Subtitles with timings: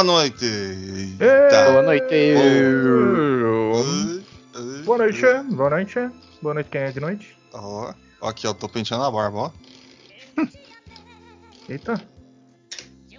[0.00, 1.16] Boa noite.
[1.50, 1.72] Tá.
[1.72, 2.14] Boa noite.
[4.82, 6.10] Boa noite, boa noite.
[6.40, 7.36] Boa noite, quem é de noite?
[7.52, 7.92] Ó,
[8.22, 9.50] ó aqui, ó, tô penteando a barba, ó.
[11.68, 12.00] Eita.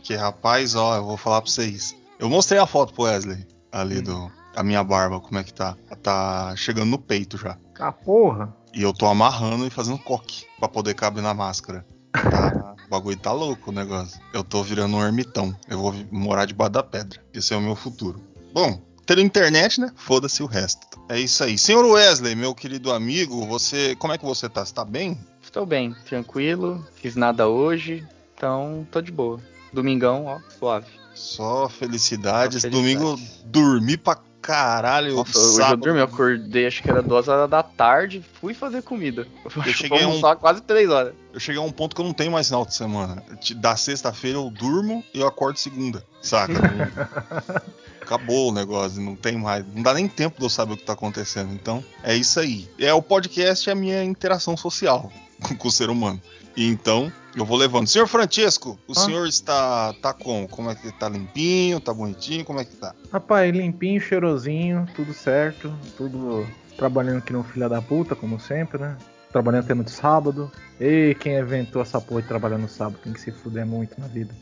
[0.02, 1.96] Que rapaz, ó, eu vou falar pra vocês.
[2.18, 4.32] Eu mostrei a foto pro Wesley ali do.
[4.56, 5.78] A minha barba, como é que tá?
[6.02, 7.60] Tá chegando no peito já.
[7.80, 8.56] Ah, porra.
[8.74, 11.86] E eu tô amarrando e fazendo coque pra poder caber na máscara.
[12.12, 12.52] Tá,
[12.92, 14.20] bagulho tá louco o negócio.
[14.34, 15.56] Eu tô virando um ermitão.
[15.70, 17.24] Eu vou morar debaixo da pedra.
[17.34, 18.22] Esse é o meu futuro.
[18.54, 19.94] Bom, tendo internet, né?
[19.96, 20.86] Foda-se o resto.
[21.08, 21.58] É isso aí.
[21.58, 23.96] Senhor Wesley, meu querido amigo, você.
[23.96, 24.66] Como é que você tá?
[24.66, 25.18] Você tá bem?
[25.42, 26.86] Estou bem, tranquilo.
[26.96, 29.40] Fiz nada hoje, então tô de boa.
[29.72, 30.88] Domingão, ó, suave.
[31.16, 32.62] Só felicidades.
[32.62, 33.00] Só felicidade.
[33.00, 35.16] Domingo dormi pra caralho.
[35.16, 38.82] Nossa, hoje eu dormi, eu acordei, acho que era duas horas da tarde, fui fazer
[38.82, 39.28] comida.
[39.56, 41.14] Eu cheguei a um- quase três horas.
[41.34, 43.24] Eu cheguei a um ponto que eu não tenho mais final de semana.
[43.58, 46.04] Da sexta-feira eu durmo e eu acordo segunda.
[46.22, 46.54] Saca?
[48.02, 49.64] Acabou o negócio, não tem mais.
[49.74, 51.54] Não dá nem tempo de eu saber o que tá acontecendo.
[51.54, 52.70] Então, é isso aí.
[52.78, 55.12] É o podcast é a minha interação social
[55.58, 56.22] com o ser humano.
[56.56, 57.88] Então, eu vou levando.
[57.88, 59.00] Senhor Francesco, o Ah.
[59.00, 60.48] senhor está tá como?
[60.48, 62.94] Como é que tá limpinho, tá bonitinho, como é que tá?
[63.12, 65.74] Rapaz, limpinho, cheirosinho, tudo certo.
[65.98, 66.46] Tudo
[66.78, 68.98] trabalhando aqui no filha da puta, como sempre, né?
[69.32, 70.52] Trabalhando até no sábado.
[70.80, 74.08] E quem inventou essa porra de trabalhar no sábado tem que se fuder muito na
[74.08, 74.36] vida.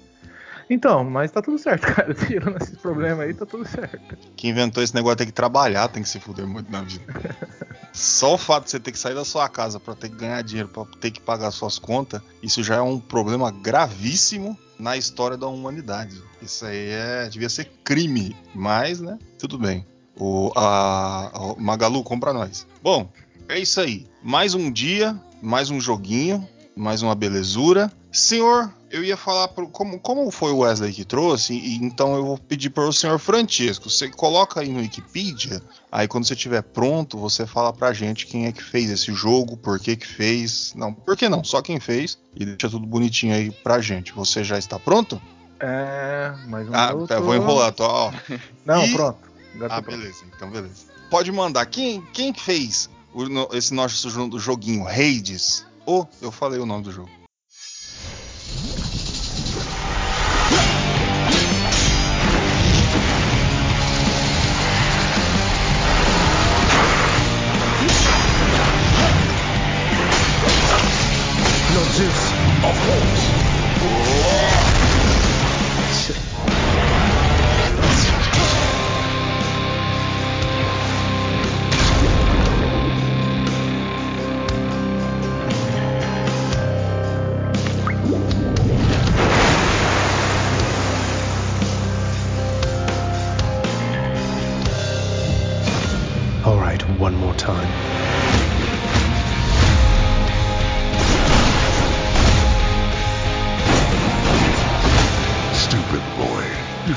[0.69, 2.13] Então, mas tá tudo certo, cara.
[2.13, 4.17] Tirando esses problemas aí, tá tudo certo.
[4.35, 7.03] Quem inventou esse negócio tem que trabalhar, tem que se fuder muito na vida.
[7.91, 10.41] Só o fato de você ter que sair da sua casa pra ter que ganhar
[10.43, 15.35] dinheiro, pra ter que pagar suas contas, isso já é um problema gravíssimo na história
[15.35, 16.21] da humanidade.
[16.41, 19.17] Isso aí é, devia ser crime, mas, né?
[19.39, 19.85] Tudo bem.
[20.15, 22.67] O, a, a- Magalu, compra nós.
[22.83, 23.11] Bom,
[23.47, 24.05] é isso aí.
[24.21, 27.91] Mais um dia, mais um joguinho, mais uma belezura.
[28.11, 32.25] Senhor, eu ia falar pro, como, como foi o Wesley que trouxe, e então eu
[32.25, 33.87] vou pedir para o senhor Francisco.
[33.89, 35.61] Você coloca aí no Wikipedia,
[35.91, 39.55] aí quando você estiver pronto, você fala pra gente quem é que fez esse jogo,
[39.57, 40.73] por que que fez.
[40.75, 41.43] Não, por que não?
[41.43, 44.11] Só quem fez e deixa tudo bonitinho aí pra gente.
[44.13, 45.21] Você já está pronto?
[45.59, 47.07] É, mais um Ah, minuto.
[47.09, 48.11] tá, vou enrolar, tô, ó.
[48.65, 49.19] Não, E- pronto.
[49.69, 49.97] Ah, pronto.
[49.97, 50.85] beleza, então beleza.
[51.11, 51.65] Pode mandar.
[51.67, 53.23] Quem, quem que fez o
[53.55, 55.65] esse nosso jo- joguinho Hades?
[55.85, 57.09] Oh, eu falei o nome do jogo.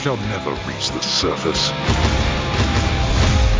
[0.03, 1.71] You shall never reach the surface.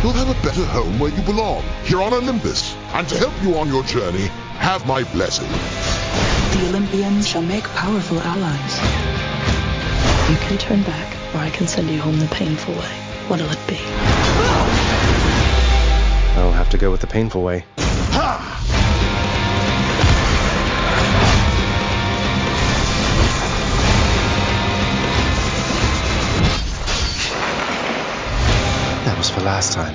[0.03, 2.75] You'll have a better home where you belong, here on Olympus.
[2.93, 4.27] And to help you on your journey,
[4.59, 5.47] have my blessing.
[5.47, 8.77] The Olympians shall make powerful allies.
[10.29, 12.91] You can turn back, or I can send you home the painful way.
[13.29, 13.79] What'll it be?
[16.35, 17.63] I'll have to go with the painful way.
[17.77, 18.72] That
[29.33, 29.93] for last time.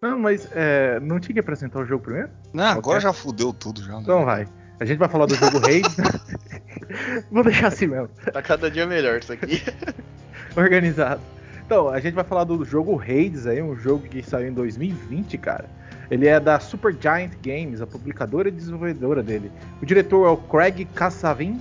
[0.00, 2.28] Não, mas é, não tinha que apresentar o jogo primeiro?
[2.52, 3.92] Não, agora já fudeu tudo já.
[3.92, 4.00] né?
[4.02, 4.48] Então vai.
[4.80, 5.96] A gente vai falar do jogo Hades.
[7.30, 8.08] Vou deixar assim mesmo.
[8.32, 9.62] Tá cada dia melhor isso aqui.
[10.56, 11.20] Organizado.
[11.64, 15.38] Então, a gente vai falar do jogo Hades aí, um jogo que saiu em 2020,
[15.38, 15.70] cara.
[16.10, 19.50] Ele é da Supergiant Games, a publicadora e desenvolvedora dele.
[19.80, 21.60] O diretor é o Craig Kassavin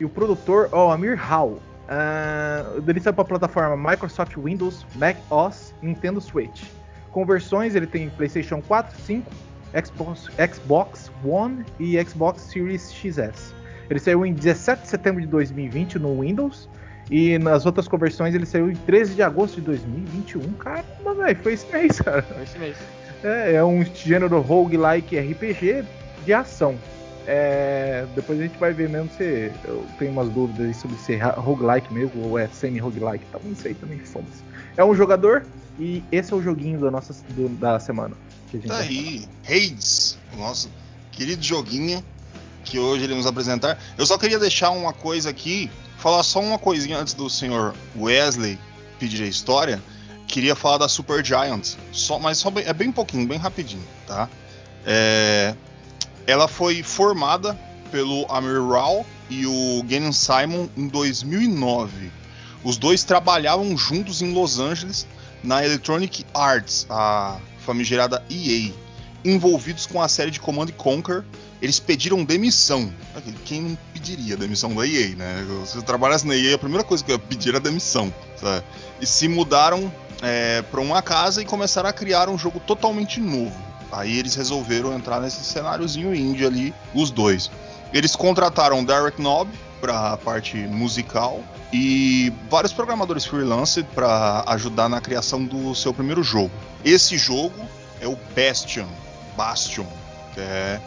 [0.00, 1.60] e o produtor é o Amir Hall.
[1.88, 6.64] Ah, ele saiu para a plataforma Microsoft Windows, Mac OS, Nintendo Switch.
[7.10, 9.30] Com versões, ele tem PlayStation 4, 5,
[9.84, 13.54] Xbox, Xbox One e Xbox Series XS.
[13.90, 16.68] Ele saiu em 17 de setembro de 2020 no Windows
[17.10, 20.52] e nas outras conversões ele saiu em 13 de agosto de 2021.
[20.54, 22.22] Caramba, velho, foi esse mês, cara.
[22.22, 22.76] Foi esse mês.
[23.22, 25.84] É, é um gênero roguelike RPG
[26.24, 26.76] de ação.
[27.26, 31.14] É, depois a gente vai ver mesmo se eu tenho umas dúvidas aí sobre se
[31.14, 33.24] é roguelike mesmo ou é semi-roguelike.
[33.26, 34.42] Tá, não sei também, fomos.
[34.76, 35.44] É um jogador
[35.78, 38.16] e esse é o joguinho da nossa do- da semana.
[38.50, 40.70] que a gente Tá aí, Hades, o nosso
[41.10, 42.04] querido joguinho
[42.64, 43.78] que hoje iremos apresentar.
[43.96, 48.58] Eu só queria deixar uma coisa aqui, falar só uma coisinha antes do senhor Wesley
[48.98, 49.80] pedir a história.
[50.32, 54.30] Queria falar da Super Giant, só, mas só bem- é bem pouquinho, bem rapidinho, tá?
[54.86, 55.54] É,
[56.26, 57.52] ela foi formada
[57.90, 62.10] pelo Amir Rao e o Gannon Simon em 2009.
[62.64, 65.06] Os dois trabalhavam juntos em Los Angeles
[65.44, 67.36] na Electronic Arts, a
[67.66, 68.72] famigerada EA,
[69.22, 71.24] envolvidos com a série de Command and Conquer.
[71.60, 72.92] Eles pediram demissão.
[73.44, 75.46] Quem não pediria demissão da EA, né?
[75.66, 78.12] Se eu trabalhasse na EA, a primeira coisa que eu ia pedir era demissão.
[78.36, 78.64] sabe?
[79.00, 79.92] E se mudaram
[80.70, 83.56] para uma casa e começaram a criar um jogo totalmente novo.
[83.90, 87.50] Aí eles resolveram entrar nesse cenáriozinho indie ali, os dois.
[87.92, 91.40] Eles contrataram Derek Knob para a parte musical
[91.72, 96.50] e vários programadores freelance para ajudar na criação do seu primeiro jogo.
[96.84, 97.54] Esse jogo
[98.00, 98.86] é o Bastion,
[99.36, 99.86] Bastion,
[100.32, 100.80] que é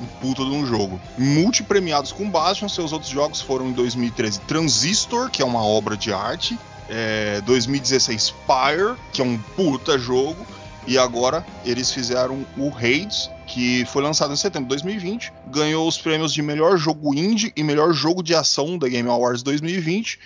[0.00, 1.00] um puta de um jogo.
[1.18, 6.12] Multipremiados com Bastion, seus outros jogos foram em 2013 Transistor, que é uma obra de
[6.12, 6.58] arte,
[6.94, 10.46] é, 2016 Pyre, que é um puta jogo,
[10.86, 15.96] e agora eles fizeram o Hades, que foi lançado em setembro de 2020, ganhou os
[15.96, 20.18] prêmios de melhor jogo indie e melhor jogo de ação da Game Awards 2020.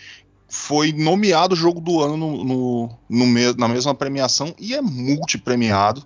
[0.48, 6.02] Foi nomeado jogo do ano no, no- no me- na mesma premiação e é multipremiado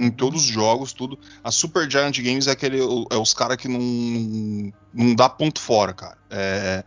[0.00, 1.18] em todos os jogos, tudo.
[1.44, 2.78] A Super Giant Games é aquele
[3.10, 6.16] é os caras que não, não dá ponto fora, cara.
[6.30, 6.82] É,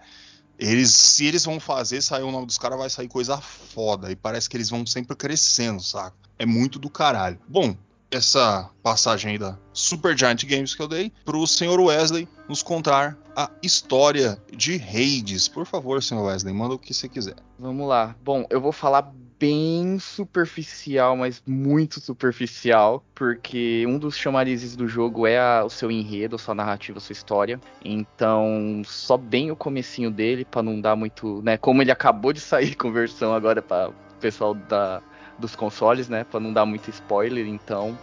[0.58, 4.12] eles, se eles vão fazer, sair o nome dos caras, vai sair coisa foda.
[4.12, 6.16] E parece que eles vão sempre crescendo, saca?
[6.38, 7.40] É muito do caralho.
[7.48, 7.76] Bom,
[8.12, 13.18] essa passagem aí da Super Giant Games que eu dei pro senhor Wesley nos contar
[13.36, 15.48] a história de Hades.
[15.48, 17.36] Por favor, senhor Wesley, manda o que você quiser.
[17.60, 18.16] Vamos lá.
[18.24, 25.28] Bom, eu vou falar bem superficial, mas muito superficial, porque um dos chamarizes do jogo
[25.28, 27.60] é a- o seu enredo, a sua narrativa, a sua história.
[27.84, 32.40] Então, só bem o comecinho dele pra não dar muito, né, como ele acabou de
[32.40, 35.02] sair com versão agora para o pessoal da,
[35.38, 37.98] dos consoles, né, Pra não dar muito spoiler, então,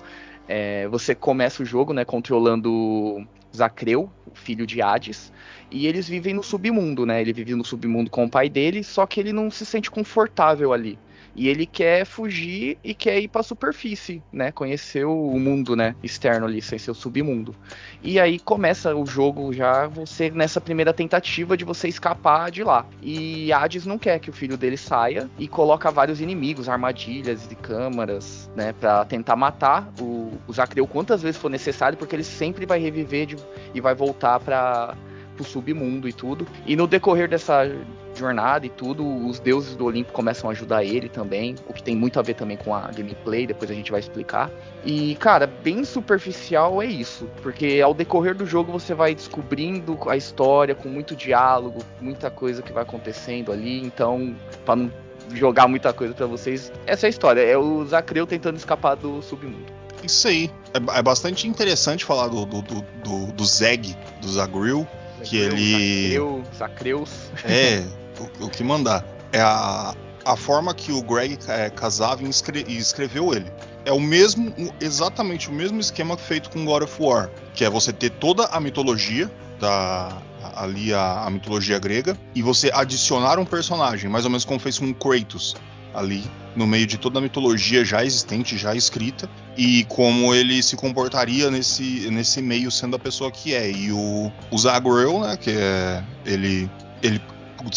[0.49, 5.33] é, você começa o jogo, né, controlando Zacreu, filho de Hades,
[5.71, 7.21] e eles vivem no submundo, né?
[7.21, 10.73] Ele vive no submundo com o pai dele, só que ele não se sente confortável
[10.73, 10.99] ali.
[11.35, 14.53] E ele quer fugir e quer ir pra superfície, né?
[14.53, 15.95] Conhecer o mundo, né?
[16.03, 17.55] Externo ali, sem ser o submundo.
[18.03, 22.87] E aí começa o jogo já você nessa primeira tentativa de você escapar de lá.
[23.01, 27.55] E Hades não quer que o filho dele saia e coloca vários inimigos, armadilhas e
[27.55, 28.73] câmaras, né?
[28.75, 33.37] Pra tentar matar o, o quantas vezes for necessário, porque ele sempre vai reviver de-
[33.75, 34.95] e vai voltar para
[35.35, 36.47] pro submundo e tudo.
[36.67, 37.65] E no decorrer dessa
[38.15, 41.97] jornada e tudo, os deuses do Olimpo começam a ajudar ele também, o que tem
[41.97, 44.51] muito a ver também com a gameplay, depois a gente vai explicar.
[44.85, 50.17] E, cara, bem superficial é isso, porque ao decorrer do jogo você vai descobrindo a
[50.17, 54.91] história com muito diálogo, muita coisa que vai acontecendo ali, então, pra não
[55.35, 59.23] jogar muita coisa pra vocês, essa é a história, é o Zacreu tentando escapar do
[59.23, 59.83] submundo.
[60.03, 60.51] Isso aí.
[60.75, 64.87] É, é bastante interessante falar do, do, do, do, do Zeg, do Zagril,
[65.23, 66.13] que ele.
[66.13, 67.11] Zacreu, Zacreus.
[67.45, 67.85] É,
[68.41, 69.05] o, que mandar.
[69.33, 73.51] É a, a forma que o Greg é, Kasavin escre- escreveu ele.
[73.85, 77.93] É o mesmo, exatamente o mesmo esquema feito com God of War, que é você
[77.93, 80.23] ter toda a mitologia da
[80.57, 84.79] ali a, a mitologia grega e você adicionar um personagem, mais ou menos como fez
[84.79, 85.55] com Kratos
[85.95, 86.25] ali
[86.55, 91.51] no meio de toda a mitologia já existente, já escrita e como ele se comportaria
[91.51, 93.71] nesse, nesse meio sendo a pessoa que é.
[93.71, 96.71] E o, o né, que é ele
[97.03, 97.21] ele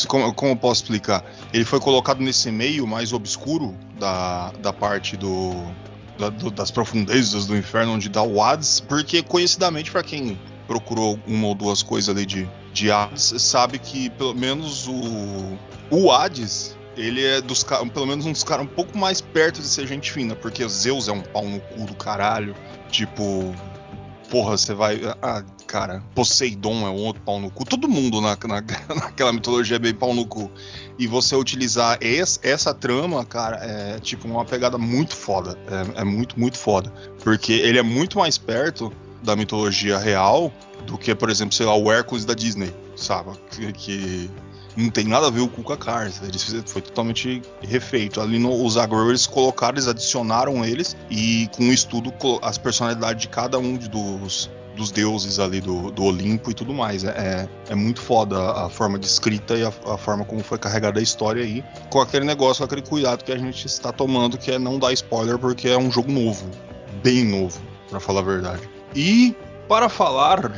[0.08, 1.24] como, como eu posso explicar?
[1.54, 5.54] Ele foi colocado nesse meio mais obscuro da, da parte do,
[6.18, 11.20] da- do- das profundezas do inferno onde dá o Hades, porque conhecidamente para quem procurou
[11.28, 15.58] uma ou duas coisas ali de, de Hades, sabe que pelo menos o,
[15.92, 17.62] o Hades ele é dos
[17.94, 21.08] pelo menos um dos caras um pouco mais perto de ser gente fina, porque Zeus
[21.10, 22.56] é um pau no cu do caralho.
[22.90, 23.54] Tipo,
[24.30, 25.02] porra, você vai.
[25.22, 26.04] Ah, cara.
[26.14, 27.66] Poseidon é um outro pau no cu.
[27.66, 28.64] Todo mundo na, na,
[28.96, 30.50] naquela mitologia é bem pau no cu.
[30.98, 35.58] E você utilizar esse, essa trama, cara, é tipo uma pegada muito foda.
[35.68, 36.92] É, é, muito, muito foda.
[37.24, 38.92] Porque ele é muito mais perto
[39.24, 40.54] da mitologia real
[40.86, 43.32] do que, por exemplo, sei lá, o Hércules da Disney, sabe?
[43.50, 44.32] Que, que
[44.78, 46.22] não tem nada a ver com o Cars.
[46.66, 48.22] Foi totalmente refeito.
[48.22, 53.22] Ali no, os Agro eles colocaram, eles adicionaram eles e com o estudo as personalidades
[53.22, 57.04] de cada um dos dos deuses ali do, do Olimpo e tudo mais.
[57.04, 60.58] É, é, é muito foda a, forma de escrita e a, a, forma como foi
[60.58, 64.38] carregada a história aí, com aquele negócio, com aquele cuidado que a gente está tomando,
[64.38, 66.50] que é não dar spoiler, porque é um jogo novo,
[67.02, 68.70] bem novo, para falar a verdade.
[68.96, 69.36] E
[69.68, 70.52] para falar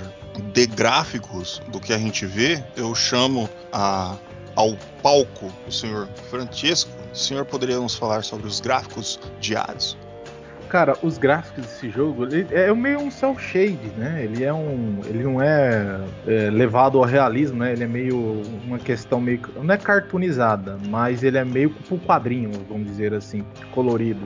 [0.54, 4.16] de gráficos do que a gente vê, eu chamo a,
[4.56, 6.92] ao palco o senhor Francesco.
[7.12, 9.20] O senhor poderia nos falar sobre os gráficos
[9.56, 9.98] Hades?
[10.70, 14.24] Cara, os gráficos desse jogo, ele é meio um cel shade, né?
[14.24, 17.72] Ele é um, ele não é, é, levado ao realismo, né?
[17.72, 22.52] Ele é meio uma questão meio não é cartoonizada, mas ele é meio pro quadrinho,
[22.68, 24.26] vamos dizer assim, colorido.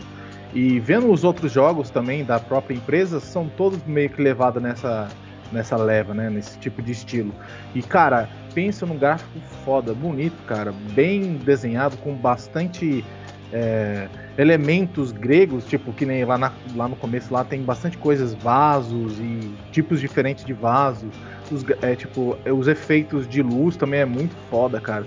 [0.54, 5.08] E vendo os outros jogos também da própria empresa, são todos meio que levados nessa
[5.52, 6.30] nessa leva, né?
[6.30, 7.34] Nesse tipo de estilo.
[7.76, 13.04] E cara, pensa num gráfico foda, bonito, cara, bem desenhado, com bastante
[13.54, 18.34] é, elementos gregos, tipo que nem lá, na, lá no começo lá tem bastante coisas,
[18.34, 21.14] vasos e tipos diferentes de vasos.
[21.52, 25.06] Os, é, tipo, os efeitos de luz também é muito foda, cara.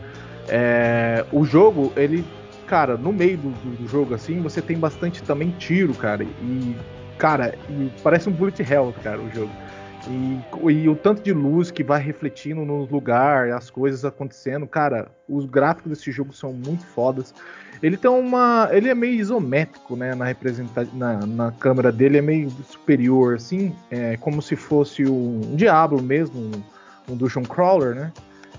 [0.49, 2.25] É, o jogo, ele,
[2.67, 6.23] cara, no meio do, do, jogo assim, você tem bastante também tiro, cara.
[6.23, 6.77] E,
[7.17, 9.51] cara, e parece um bullet hell, cara, o jogo.
[10.07, 10.39] E,
[10.71, 15.47] e, o tanto de luz que vai refletindo no lugar, as coisas acontecendo, cara, os
[15.47, 17.35] gráficos desse jogo são muito fodas.
[17.83, 18.69] Ele tem uma.
[18.73, 20.15] Ele é meio isométrico, né?
[20.15, 23.75] Na, representa na, na câmera dele é meio superior, assim.
[23.91, 28.13] É como se fosse um, um mesmo, um, um Dungeon Crawler, né?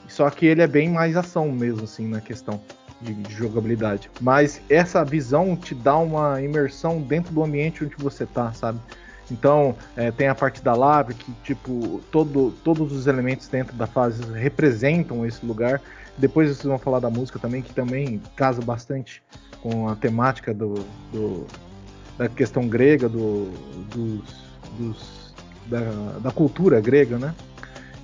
[0.08, 2.62] Só que ele é bem mais ação mesmo, assim, na questão
[3.02, 4.10] de, de jogabilidade.
[4.22, 8.80] Mas essa visão te dá uma imersão dentro do ambiente onde você tá, sabe?
[9.32, 13.88] Então, é, tem a parte da lava que, tipo, todo, todos os elementos dentro da
[13.88, 15.82] fase representam esse lugar.
[16.18, 19.22] Depois vocês vão falar da música também, que também casa bastante
[19.62, 20.76] com a temática do,
[21.12, 21.46] do
[22.18, 23.52] da questão grega, do,
[23.94, 24.46] dos,
[24.78, 25.36] dos
[25.68, 27.34] da, da, cultura grega, né?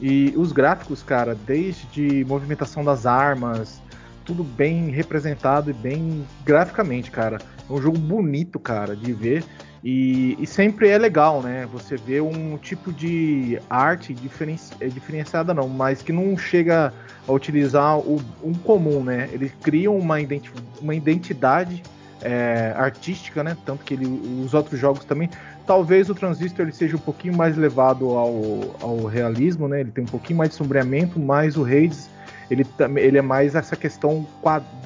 [0.01, 3.81] E os gráficos, cara, desde movimentação das armas,
[4.25, 7.37] tudo bem representado e bem graficamente, cara.
[7.69, 9.43] É um jogo bonito, cara, de ver.
[9.83, 11.67] E, e, sempre é legal, né?
[11.71, 16.93] Você vê um tipo de arte diferenci, é diferenciada, não, mas que não chega
[17.27, 19.27] a utilizar o, um comum, né?
[19.31, 21.81] Eles criam uma, identi uma identidade
[22.21, 23.57] é, artística, né?
[23.65, 24.05] Tanto que ele,
[24.45, 25.29] os outros jogos também.
[25.65, 29.79] Talvez o Transistor ele seja um pouquinho mais levado ao, ao realismo, né?
[29.81, 32.07] Ele tem um pouquinho mais de sombreamento, mas o Hades
[32.51, 34.27] ele, ele é mais essa questão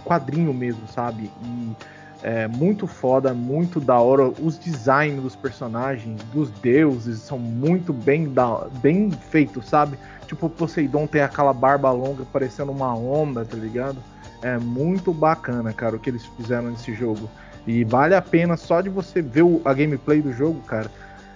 [0.05, 1.31] quadrinho mesmo, sabe?
[1.43, 1.75] E
[2.23, 4.31] é muito foda, muito da hora.
[4.41, 9.97] Os designs dos personagens, dos deuses, são muito bem, da, bem feitos, sabe?
[10.27, 13.97] Tipo, o Poseidon tem aquela barba longa parecendo uma onda, tá ligado?
[14.41, 17.29] É muito bacana, cara, o que eles fizeram nesse jogo.
[17.67, 20.89] E vale a pena só de você ver a gameplay do jogo, cara.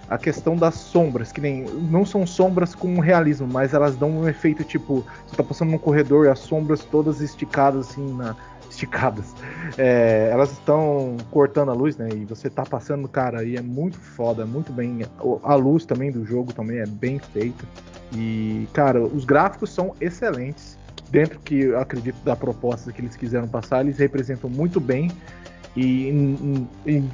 [0.08, 1.64] A questão das sombras, que nem.
[1.64, 5.04] Não são sombras com realismo, mas elas dão um efeito tipo.
[5.26, 8.34] Você tá passando num corredor e as sombras todas esticadas assim na,
[8.80, 9.34] esticadas.
[9.76, 12.08] É, elas estão cortando a luz, né?
[12.14, 15.02] E você tá passando, cara, e é muito foda, muito bem.
[15.42, 17.64] A luz também do jogo também é bem feita.
[18.12, 20.78] E, cara, os gráficos são excelentes.
[21.10, 25.10] Dentro que eu acredito da proposta que eles quiseram passar, eles representam muito bem.
[25.76, 26.12] E,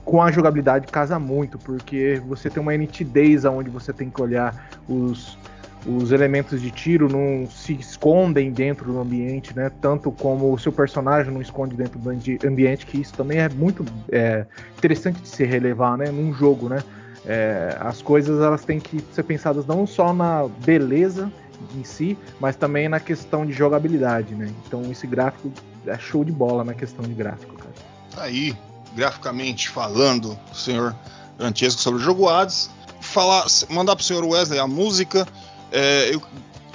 [0.04, 4.70] com a jogabilidade casa muito, porque você tem uma nitidez onde você tem que olhar
[4.88, 5.37] os,
[5.85, 9.71] os elementos de tiro não se escondem dentro do ambiente, né?
[9.80, 13.85] Tanto como o seu personagem não esconde dentro do ambiente, que isso também é muito
[14.11, 16.11] é, interessante de se relevar, né?
[16.11, 16.83] Num jogo, né?
[17.25, 21.30] É, as coisas elas têm que ser pensadas não só na beleza
[21.75, 24.52] em si, mas também na questão de jogabilidade, né?
[24.66, 25.52] Então esse gráfico
[25.87, 27.75] é show de bola na questão de gráfico, cara.
[28.14, 28.56] Tá aí,
[28.95, 30.95] graficamente falando, o senhor
[31.37, 35.26] Francesco sobre o jogo Hades, falar, mandar pro senhor Wesley a música
[35.73, 36.23] é, eu,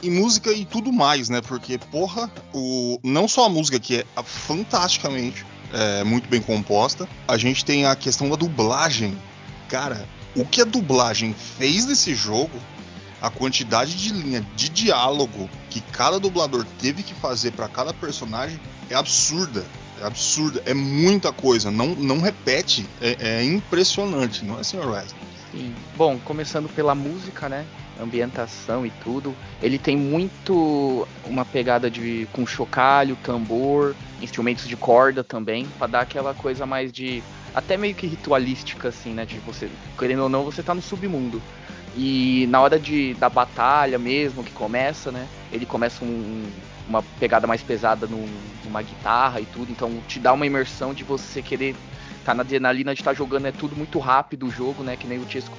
[0.03, 1.41] em música e tudo mais, né?
[1.41, 7.38] Porque, porra, o, não só a música que é fantasticamente é, muito bem composta, a
[7.38, 9.17] gente tem a questão da dublagem.
[9.69, 12.60] Cara, o que a dublagem fez nesse jogo,
[13.21, 18.60] a quantidade de linha de diálogo que cada dublador teve que fazer para cada personagem
[18.89, 19.65] é absurda.
[20.01, 24.88] É absurda, é muita coisa, não, não repete, é, é impressionante, não é, Sr.
[24.88, 25.21] Wesley?
[25.51, 25.75] Sim.
[25.95, 27.67] Bom, começando pela música, né?
[28.01, 29.36] Ambientação e tudo.
[29.62, 36.01] Ele tem muito uma pegada de com chocalho, tambor, instrumentos de corda também, para dar
[36.01, 40.43] aquela coisa mais de até meio que ritualística assim, né, de você, querendo ou não,
[40.43, 41.41] você tá no submundo.
[41.96, 45.27] E na hora de da batalha mesmo que começa, né?
[45.51, 46.43] Ele começa um,
[46.88, 48.25] uma pegada mais pesada no,
[48.63, 51.75] numa guitarra e tudo, então te dá uma imersão de você querer
[52.24, 54.96] tá na adrenalina de estar tá jogando, é tudo muito rápido o jogo, né?
[54.96, 55.58] Que nem o Chesco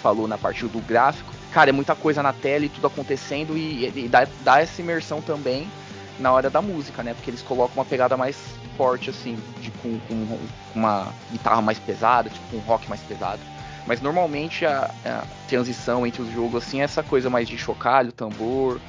[0.00, 1.32] falou na parte do gráfico.
[1.52, 5.20] Cara, é muita coisa na tela e tudo acontecendo e, e dá, dá essa imersão
[5.20, 5.70] também
[6.18, 7.12] na hora da música, né?
[7.12, 8.38] Porque eles colocam uma pegada mais
[8.76, 10.38] forte, assim, de, com, com
[10.74, 13.40] uma guitarra mais pesada, tipo um rock mais pesado.
[13.86, 18.12] Mas normalmente a, a, transição entre os jogos assim é essa coisa mais de chocalho,
[18.12, 18.80] tambor,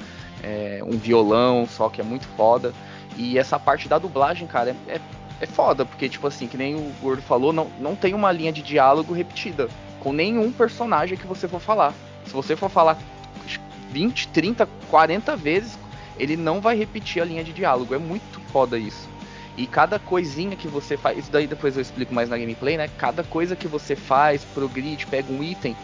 [0.42, 2.72] é, um violão só que é muito foda.
[3.16, 5.00] E essa parte da dublagem, cara, é, é,
[5.40, 8.52] é, foda, porque, tipo assim, que nem o Gordo falou, não, não tem uma linha
[8.52, 9.68] de diálogo repetida
[10.00, 11.92] com nenhum personagem que você for falar.
[12.26, 12.98] Se você for falar
[13.90, 15.78] 20, 30, 40 vezes,
[16.18, 17.94] ele não vai repetir a linha de diálogo.
[17.94, 19.08] É muito foda isso.
[19.56, 22.88] E cada coisinha que você faz, isso daí depois eu explico mais na gameplay, né?
[22.98, 25.76] Cada coisa que você faz, progride, pega um item,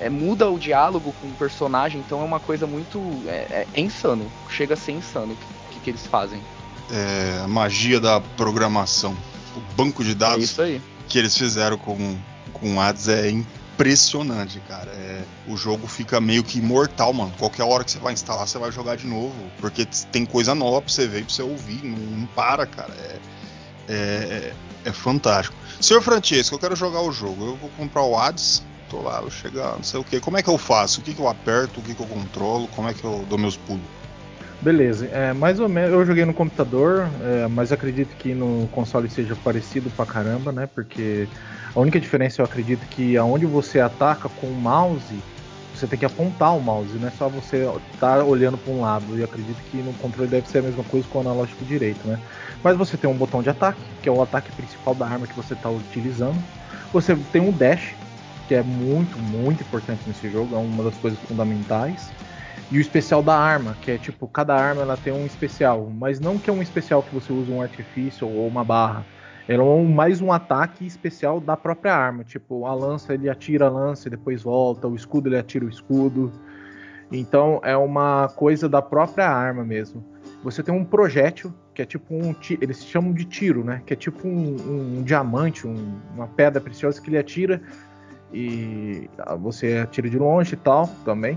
[0.00, 2.98] é, muda o diálogo com o personagem, então é uma coisa muito.
[3.26, 4.30] É, é insano.
[4.48, 6.40] Chega a ser insano o que, que, eles fazem.
[6.90, 9.14] É a magia da programação.
[9.54, 12.16] O banco de dados é que eles fizeram com,
[12.54, 13.30] com ads é
[13.80, 14.90] impressionante, cara.
[14.90, 17.32] É, o jogo fica meio que imortal, mano.
[17.38, 19.34] Qualquer hora que você vai instalar, você vai jogar de novo.
[19.58, 21.82] Porque tem coisa nova pra você ver, pra você ouvir.
[21.82, 22.92] Não, não para, cara.
[22.92, 23.18] É,
[23.88, 24.52] é, é,
[24.84, 25.56] é fantástico.
[25.80, 27.46] Senhor Francesco, eu quero jogar o jogo.
[27.46, 28.62] Eu vou comprar o Hades.
[28.90, 30.20] Tô lá, vou chegar, não sei o que.
[30.20, 31.00] Como é que eu faço?
[31.00, 31.80] O que, que eu aperto?
[31.80, 32.68] O que, que eu controlo?
[32.68, 33.84] Como é que eu dou meus pulos?
[34.60, 35.92] Beleza, é, mais ou menos.
[35.92, 40.66] Eu joguei no computador, é, mas acredito que no console seja parecido pra caramba, né?
[40.66, 41.28] Porque
[41.74, 45.22] a única diferença eu acredito que aonde você ataca com o mouse,
[45.72, 48.80] você tem que apontar o mouse, não é só você estar tá olhando para um
[48.80, 49.18] lado.
[49.18, 52.20] E acredito que no controle deve ser a mesma coisa com o analógico direito, né?
[52.62, 55.36] Mas você tem um botão de ataque, que é o ataque principal da arma que
[55.36, 56.42] você está utilizando.
[56.92, 57.94] Você tem um dash,
[58.48, 62.12] que é muito, muito importante nesse jogo, é uma das coisas fundamentais.
[62.70, 66.20] E o especial da arma, que é tipo, cada arma ela tem um especial, mas
[66.20, 69.06] não que é um especial que você usa um artifício ou uma barra
[69.50, 72.22] era um, mais um ataque especial da própria arma.
[72.22, 75.68] Tipo, a lança ele atira a lança e depois volta, o escudo ele atira o
[75.68, 76.30] escudo.
[77.10, 80.04] Então é uma coisa da própria arma mesmo.
[80.44, 82.32] Você tem um projétil que é tipo um.
[82.60, 83.82] Eles chamam de tiro, né?
[83.84, 87.60] Que é tipo um, um, um diamante, um, uma pedra preciosa que ele atira
[88.32, 89.10] e
[89.40, 91.36] você atira de longe e tal também.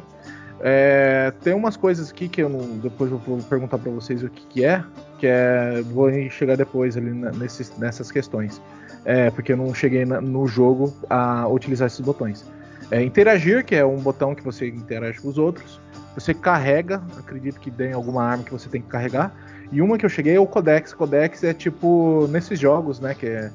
[0.61, 4.29] É, tem umas coisas aqui que eu não, depois eu vou perguntar para vocês o
[4.29, 4.83] que, que, é,
[5.19, 8.61] que é vou chegar depois ali nesses, nessas questões,
[9.03, 12.45] é, porque eu não cheguei na, no jogo a utilizar esses botões.
[12.91, 15.81] É, interagir, que é um botão que você interage com os outros.
[16.15, 19.33] Você carrega, acredito que tem alguma arma que você tem que carregar.
[19.71, 20.93] E uma que eu cheguei é o Codex.
[20.93, 23.51] Codex é tipo nesses jogos, né, que é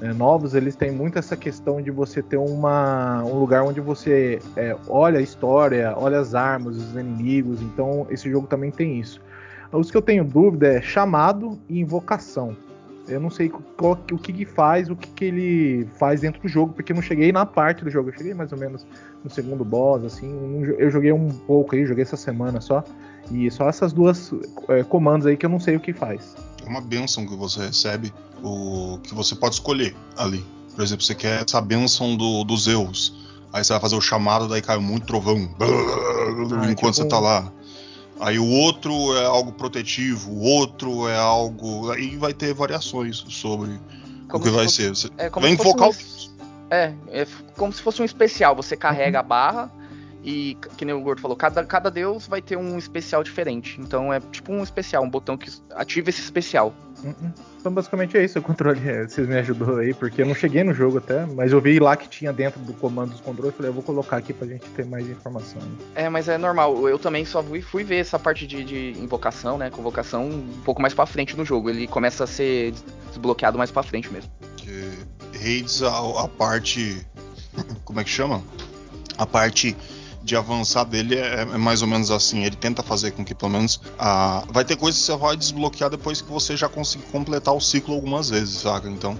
[0.00, 4.40] é, novos, eles têm muito essa questão de você ter uma, um lugar onde você
[4.54, 7.62] é, olha a história, olha as armas, os inimigos.
[7.62, 9.20] Então, esse jogo também tem isso.
[9.72, 12.56] Os que eu tenho dúvida é chamado e invocação.
[13.08, 16.48] Eu não sei qual, o que, que faz, o que, que ele faz dentro do
[16.48, 18.10] jogo, porque eu não cheguei na parte do jogo.
[18.10, 18.84] Eu cheguei mais ou menos
[19.22, 20.64] no segundo boss, assim.
[20.76, 22.84] Eu joguei um pouco aí, joguei essa semana só.
[23.30, 24.32] E só essas duas
[24.68, 26.36] é, comandos aí que eu não sei o que faz.
[26.66, 30.44] É uma benção que você recebe o que você pode escolher ali.
[30.74, 33.14] Por exemplo, você quer essa benção do, dos Zeus.
[33.52, 35.48] Aí você vai fazer o chamado, daí cai muito trovão.
[35.60, 37.50] Ah, enquanto você tá lá.
[38.18, 41.92] Aí o outro é algo protetivo, o outro é algo.
[41.92, 43.78] Aí vai ter variações sobre
[44.28, 44.82] como o que vai fosse...
[44.82, 44.88] ser.
[44.90, 45.92] Você é, vai invocar um...
[45.92, 45.94] o.
[46.68, 47.26] É, é
[47.56, 48.56] como se fosse um especial.
[48.56, 49.24] Você carrega uhum.
[49.24, 49.72] a barra
[50.26, 53.80] e, que nem o Gordo falou, cada, cada deus vai ter um especial diferente.
[53.80, 56.74] Então é tipo um especial, um botão que ativa esse especial.
[57.04, 57.32] Uhum.
[57.60, 60.74] Então basicamente é isso, o controle, vocês me ajudou aí, porque eu não cheguei no
[60.74, 63.74] jogo até, mas eu vi lá que tinha dentro do comando dos controles, falei, eu
[63.74, 65.60] vou colocar aqui pra gente ter mais informação.
[65.94, 69.56] É, mas é normal, eu também só fui, fui ver essa parte de, de, invocação,
[69.56, 72.74] né, convocação um pouco mais pra frente no jogo, ele começa a ser
[73.10, 74.30] desbloqueado mais pra frente mesmo.
[74.56, 74.90] Que
[75.38, 77.06] raids a, a parte,
[77.84, 78.42] como é que chama?
[79.18, 79.76] A parte
[80.26, 82.44] de avançar dele é, é, mais ou menos assim.
[82.44, 85.88] Ele tenta fazer com que pelo menos a, vai ter coisas que você vai desbloquear
[85.88, 88.90] depois que você já conseguir completar o ciclo algumas vezes, saca?
[88.90, 89.18] Então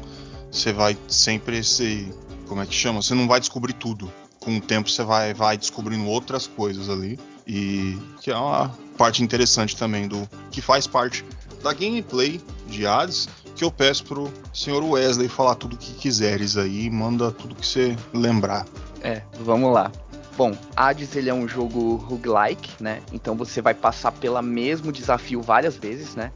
[0.51, 2.13] você vai sempre se
[2.49, 3.01] como é que chama?
[3.01, 4.13] Você não vai descobrir tudo.
[4.41, 9.23] Com o tempo você vai vai descobrindo outras coisas ali e que é uma parte
[9.23, 11.25] interessante também do que faz parte
[11.63, 16.57] da gameplay de Hades que eu peço pro senhor Wesley falar tudo o que quiseres
[16.59, 18.67] aí, manda tudo que você lembrar.
[19.01, 19.91] É, vamos lá.
[20.37, 23.01] Bom, Hades ele é um jogo roguelike, né?
[23.11, 26.31] Então você vai passar pelo mesmo desafio várias vezes, né?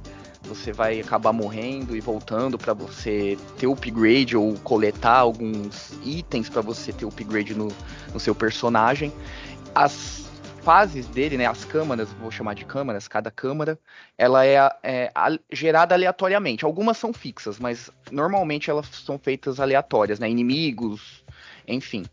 [0.45, 6.63] Você vai acabar morrendo e voltando para você ter upgrade ou coletar alguns itens para
[6.63, 7.69] você ter upgrade no,
[8.15, 9.13] no seu personagem.
[9.75, 10.27] As
[10.63, 13.79] fases dele, né, as câmaras, vou chamar de câmaras, cada câmara,
[14.17, 15.13] ela é, é
[15.53, 16.65] gerada aleatoriamente.
[16.65, 21.23] Algumas são fixas, mas normalmente elas são feitas aleatórias, né, inimigos,
[21.69, 22.05] enfim.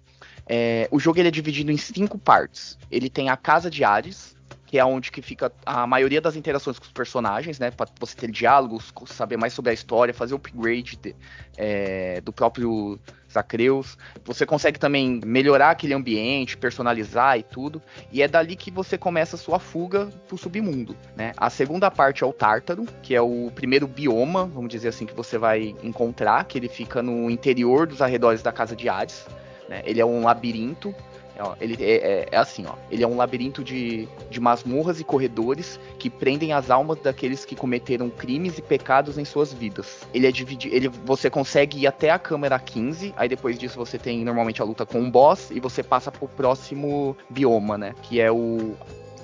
[0.50, 2.78] É, o jogo ele é dividido em cinco partes.
[2.90, 6.78] Ele tem a Casa de Hades, que é onde que fica a maioria das interações
[6.78, 7.72] com os personagens, né?
[7.72, 11.16] Para você ter diálogos, saber mais sobre a história, fazer o upgrade de,
[11.58, 13.00] é, do próprio
[13.32, 13.98] Zacreus.
[14.26, 17.82] Você consegue também melhorar aquele ambiente, personalizar e tudo.
[18.12, 21.32] E é dali que você começa a sua fuga pro submundo, né?
[21.38, 25.14] A segunda parte é o Tártaro, que é o primeiro bioma, vamos dizer assim, que
[25.14, 29.26] você vai encontrar, que ele fica no interior dos arredores da Casa de Hades.
[29.70, 29.82] Né?
[29.86, 30.94] Ele é um labirinto
[31.60, 32.74] ele é, é, é, assim, ó.
[32.90, 37.56] Ele é um labirinto de, de masmorras e corredores que prendem as almas daqueles que
[37.56, 40.02] cometeram crimes e pecados em suas vidas.
[40.14, 40.74] Ele é dividido.
[40.74, 44.66] Ele, você consegue ir até a câmera 15, aí depois disso você tem normalmente a
[44.66, 47.94] luta com um boss e você passa pro próximo bioma, né?
[48.02, 48.76] Que é o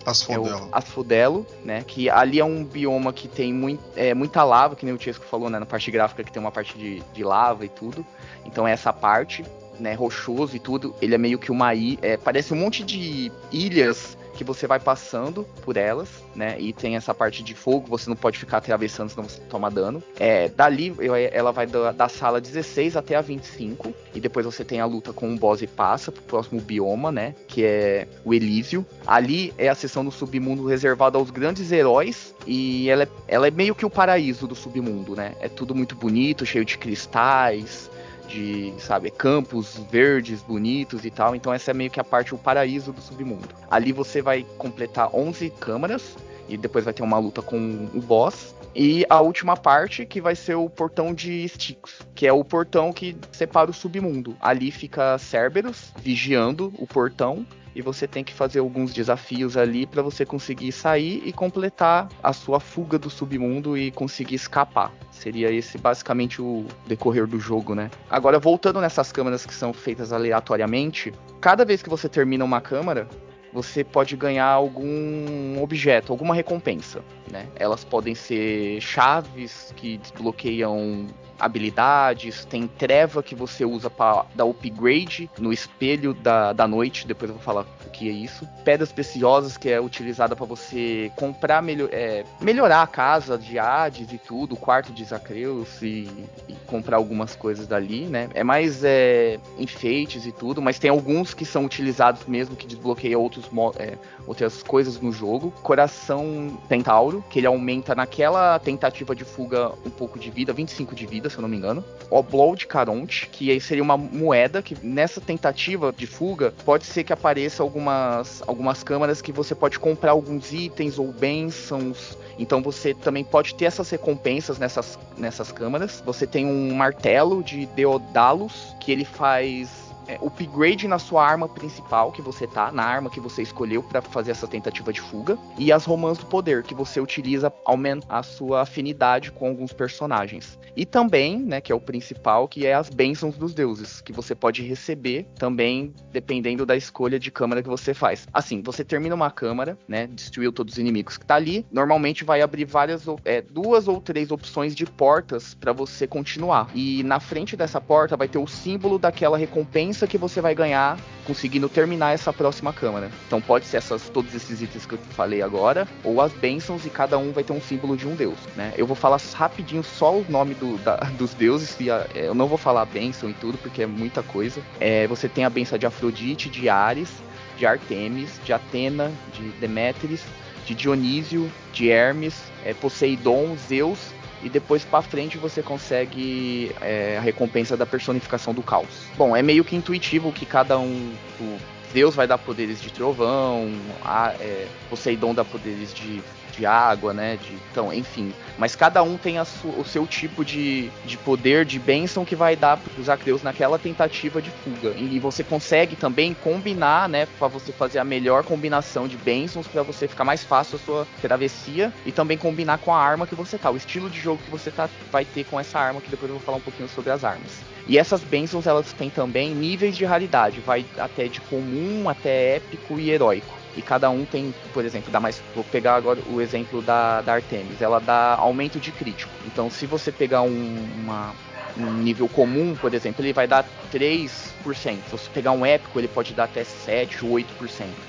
[0.05, 0.47] Asfodelo.
[0.47, 1.83] É o Asfodelo, né?
[1.87, 5.25] Que ali é um bioma que tem muito, é, muita lava, que nem o Chesco
[5.25, 5.57] falou, né?
[5.57, 8.05] Na parte gráfica que tem uma parte de, de lava e tudo.
[8.45, 9.43] Então é essa parte
[9.79, 13.31] né, rochoso e tudo, ele é meio que uma ilha, é, parece um monte de
[13.51, 16.59] ilhas que você vai passando por elas, né?
[16.59, 20.03] E tem essa parte de fogo, você não pode ficar atravessando senão você toma dano.
[20.19, 20.93] É, dali
[21.31, 25.13] ela vai da, da, sala 16 até a 25, e depois você tem a luta
[25.13, 27.35] com o boss e passa pro próximo bioma, né?
[27.47, 28.85] Que é o Elísio.
[29.05, 33.51] Ali é a seção do submundo reservada aos grandes heróis, e ela é, ela é
[33.51, 35.35] meio que o paraíso do submundo, né?
[35.39, 37.89] É tudo muito bonito, cheio de cristais,
[38.27, 41.35] de, sabe, campos verdes, bonitos e tal.
[41.35, 43.49] Então essa é meio que a parte, o paraíso do submundo.
[43.69, 46.15] Ali você vai completar 11 câmaras
[46.47, 48.55] e depois vai ter uma luta com o boss.
[48.75, 52.91] E a última parte que vai ser o portão de Styx, que é o portão
[52.91, 54.35] que separa o submundo.
[54.41, 60.01] Ali fica Cerberus vigiando o portão e você tem que fazer alguns desafios ali para
[60.01, 64.91] você conseguir sair e completar a sua fuga do submundo e conseguir escapar.
[65.23, 67.89] Seria esse basicamente o decorrer do jogo, né?
[68.09, 73.07] Agora voltando nessas câmeras que são feitas aleatoriamente, cada vez que você termina uma câmera,
[73.53, 77.47] você pode ganhar algum objeto, alguma recompensa, né?
[77.55, 81.07] Elas podem ser chaves que desbloqueiam
[81.39, 87.29] habilidades, tem treva que você usa para dar upgrade no espelho da, da noite, depois
[87.29, 88.47] eu vou falar o que é isso.
[88.63, 94.11] Pedras preciosas que é utilizada para você comprar, melhor, é, melhorar a casa de Hades
[94.11, 96.09] e tudo, o quarto de Zacreus e,
[96.47, 98.29] e comprar algumas coisas dali, né?
[98.33, 103.21] É mais é, enfeites e tudo, mas tem alguns que são utilizados mesmo que desbloqueiam
[103.21, 105.51] outros, é, outras coisas no jogo.
[105.61, 111.05] Coração Centauro, que ele aumenta naquela tentativa de fuga um pouco de vida, 25 de
[111.05, 111.83] vida, se eu não me engano.
[112.09, 117.63] Obload Caronte, que seria uma moeda que nessa tentativa de fuga pode ser que apareça
[117.63, 122.17] algumas, algumas câmaras que você pode comprar alguns itens ou bênçãos.
[122.37, 126.01] Então você também pode ter essas recompensas nessas, nessas câmaras.
[126.05, 132.11] Você tem um martelo de Deodalos, que ele faz é, upgrade na sua arma principal
[132.11, 135.71] que você tá, na arma que você escolheu para fazer essa tentativa de fuga, e
[135.71, 140.59] as romãs do poder que você utiliza aumentar a sua afinidade com alguns personagens.
[140.75, 144.33] E também, né, que é o principal, que é as bênçãos dos deuses, que você
[144.33, 148.27] pode receber também dependendo da escolha de câmara que você faz.
[148.33, 152.41] Assim, você termina uma câmara, né, destruiu todos os inimigos que tá ali, normalmente vai
[152.41, 156.69] abrir várias, é, duas ou três opções de portas para você continuar.
[156.73, 160.97] E na frente dessa porta vai ter o símbolo daquela recompensa que você vai ganhar
[161.25, 163.09] conseguindo terminar essa próxima câmara.
[163.27, 166.89] Então pode ser essas, todos esses itens que eu falei agora, ou as bênçãos e
[166.89, 168.73] cada um vai ter um símbolo de um deus, né?
[168.77, 172.47] Eu vou falar rapidinho só o nome do, da, dos deuses, que é, eu não
[172.47, 174.61] vou falar bênção e tudo, porque é muita coisa.
[174.79, 177.09] É, você tem a bênção de Afrodite, de Ares,
[177.57, 180.21] de Artemis, de Atena, de Deméteris,
[180.65, 183.99] de Dionísio, de Hermes, é, Poseidon, Zeus
[184.43, 189.07] e depois para frente você consegue é, a recompensa da personificação do caos.
[189.17, 191.13] Bom, é meio que intuitivo que cada um.
[191.39, 191.57] O
[191.93, 193.71] Deus vai dar poderes de trovão,
[194.03, 196.21] a, é, Poseidon dá poderes de
[196.55, 197.37] de água, né?
[197.37, 198.33] De, então, enfim.
[198.57, 202.77] Mas cada um tem o seu tipo de, de poder, de bênção que vai dar
[202.77, 204.93] para Acreus naquela tentativa de fuga.
[204.95, 207.27] E, e você consegue também combinar, né?
[207.37, 211.07] Para você fazer a melhor combinação de bênçãos para você ficar mais fácil a sua
[211.21, 214.51] travessia e também combinar com a arma que você tá, o estilo de jogo que
[214.51, 217.11] você tá, vai ter com essa arma, que depois eu vou falar um pouquinho sobre
[217.11, 217.61] as armas.
[217.87, 222.99] E essas bênçãos elas têm também níveis de raridade, vai até de comum até épico
[222.99, 223.62] e heróico.
[223.75, 225.41] E cada um tem, por exemplo, dá mais.
[225.55, 227.81] Vou pegar agora o exemplo da, da Artemis.
[227.81, 229.31] Ela dá aumento de crítico.
[229.45, 234.39] Então, se você pegar um, uma, um nível comum, por exemplo, ele vai dar 3%.
[234.73, 237.45] Se você pegar um épico, ele pode dar até 7 ou 8%.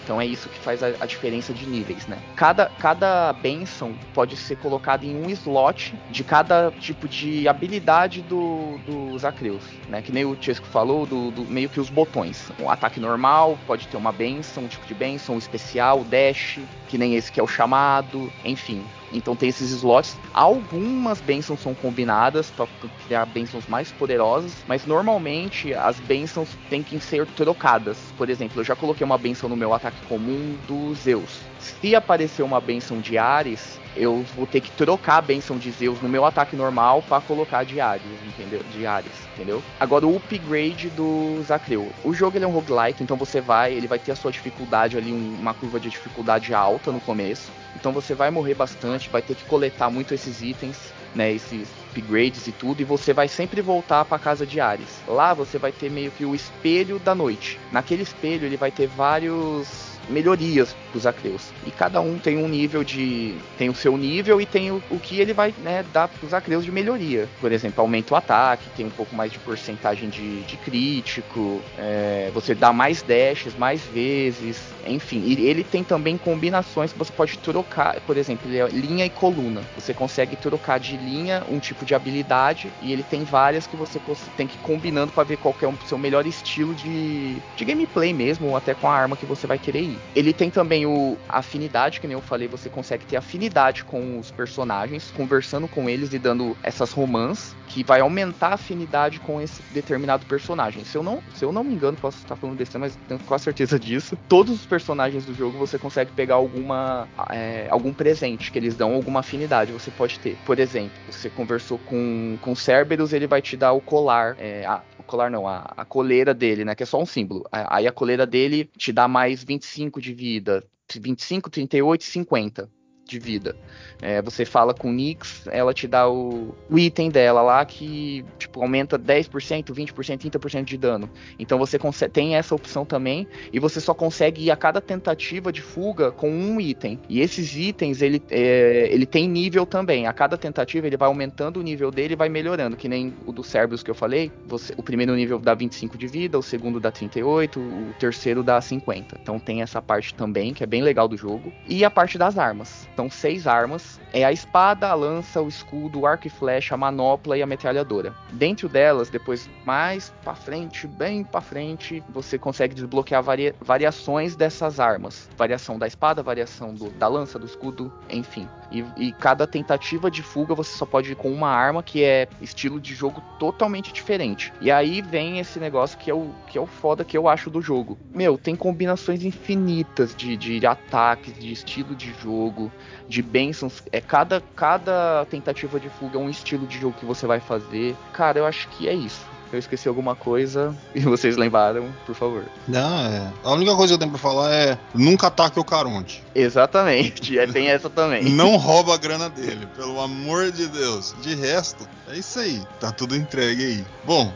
[0.02, 2.18] Então é isso que faz a, a, diferença de níveis, né?
[2.36, 8.78] Cada, cada benção pode ser colocada em um slot de cada tipo de habilidade do,
[8.86, 10.02] dos acreus, né?
[10.02, 12.50] Que nem o Chesco falou, do, do, meio que os botões.
[12.60, 16.98] Um ataque normal pode ter uma benção, um tipo de benção, um especial, dash, que
[16.98, 18.84] nem esse que é o chamado, enfim.
[19.14, 20.16] Então tem esses slots.
[20.32, 22.66] Algumas bênçãos são combinadas para
[23.06, 27.98] criar bênçãos mais poderosas, mas normalmente as bênçãos têm que ser trocadas.
[28.18, 31.40] Por exemplo, eu já coloquei uma bênção no meu ataque comum do Zeus.
[31.58, 36.00] Se aparecer uma bênção de Ares, eu vou ter que trocar a benção de Zeus
[36.00, 38.60] no meu ataque normal para colocar de Ares, entendeu?
[38.72, 39.62] De Ares, entendeu?
[39.78, 41.90] Agora o upgrade do Zacreu.
[42.04, 44.96] O jogo ele é um roguelike, então você vai, ele vai ter a sua dificuldade
[44.96, 47.50] ali, uma curva de dificuldade alta no começo.
[47.76, 50.76] Então você vai morrer bastante, vai ter que coletar muito esses itens,
[51.14, 54.88] né, esses upgrades e tudo, e você vai sempre voltar para casa de Ares.
[55.06, 57.58] Lá você vai ter meio que o espelho da noite.
[57.70, 61.52] Naquele espelho ele vai ter vários melhorias pros Acreus.
[61.66, 63.34] E cada um tem um nível de.
[63.58, 66.64] tem o seu nível e tem o, o que ele vai né, dar pros Acreus
[66.64, 67.28] de melhoria.
[67.40, 72.30] Por exemplo, aumenta o ataque, tem um pouco mais de porcentagem de, de crítico, é,
[72.32, 75.22] você dá mais dashes mais vezes, enfim.
[75.24, 79.62] E ele tem também combinações que você pode trocar, por exemplo, é linha e coluna.
[79.74, 83.98] Você consegue trocar de linha um tipo de habilidade e ele tem várias que você
[84.36, 88.12] tem que ir combinando para ver qual é o seu melhor estilo de, de gameplay
[88.12, 89.93] mesmo, ou até com a arma que você vai querer ir.
[90.14, 94.30] Ele tem também o afinidade, que nem eu falei, você consegue ter afinidade com os
[94.30, 99.62] personagens, conversando com eles e dando essas romãs, que vai aumentar a afinidade com esse
[99.72, 100.84] determinado personagem.
[100.84, 103.44] Se eu não, se eu não me engano, posso estar falando besteira, mas tenho quase
[103.44, 104.16] certeza disso.
[104.28, 108.94] Todos os personagens do jogo você consegue pegar alguma é, algum presente que eles dão,
[108.94, 110.36] alguma afinidade você pode ter.
[110.44, 114.80] Por exemplo, você conversou com, com Cerberus, ele vai te dar o colar, é, a,
[115.06, 116.74] colar não, a, a coleira dele, né?
[116.74, 117.44] Que é só um símbolo.
[117.50, 120.64] Aí a coleira dele te dá mais 25 de vida,
[121.00, 122.70] 25, 38 50
[123.04, 123.56] de vida.
[124.00, 128.60] É, você fala com Nix, ela te dá o, o, item dela lá que tipo,
[128.60, 131.08] aumenta 10%, 20%, 30% de dano.
[131.38, 135.62] Então você tem essa opção também e você só consegue ir a cada tentativa de
[135.62, 136.98] fuga com um item.
[137.08, 140.06] E esses itens ele, é, ele tem nível também.
[140.06, 142.76] A cada tentativa ele vai aumentando o nível dele e vai melhorando.
[142.76, 144.30] Que nem o do Cerberus que eu falei.
[144.46, 148.60] Você, o primeiro nível dá 25 de vida, o segundo dá 38, o terceiro dá
[148.60, 149.18] 50.
[149.22, 151.52] Então tem essa parte também que é bem legal do jogo.
[151.68, 152.88] E a parte das armas.
[152.96, 154.00] São seis armas.
[154.12, 157.46] É a espada, a lança, o escudo, o arco e flecha, a manopla e a
[157.46, 158.14] metralhadora.
[158.32, 164.78] Dentro delas, depois mais para frente, bem para frente, você consegue desbloquear varia variações dessas
[164.78, 165.28] armas.
[165.36, 168.48] Variação da espada, variação do, da lança, do escudo, enfim.
[168.74, 172.26] E, e, cada tentativa de fuga você só pode ir com uma arma que é
[172.40, 174.52] estilo de jogo totalmente diferente.
[174.60, 177.48] E aí vem esse negócio que é o, que é o foda que eu acho
[177.48, 177.96] do jogo.
[178.12, 182.72] Meu, tem combinações infinitas de, de ataques, de estilo de jogo,
[183.08, 183.82] de bênçãos.
[183.92, 187.94] É cada, cada tentativa de fuga é um estilo de jogo que você vai fazer.
[188.12, 192.44] Cara, eu acho que é isso eu esqueci alguma coisa e vocês lembraram, por favor.
[192.66, 193.32] Não, é.
[193.42, 196.22] A única coisa que eu tenho pra falar é nunca ataque o Caronte.
[196.34, 198.24] Exatamente, é, tem essa também.
[198.24, 201.14] Não rouba a grana dele, pelo amor de Deus.
[201.22, 202.62] De resto, é isso aí.
[202.80, 203.84] Tá tudo entregue aí.
[204.04, 204.32] Bom,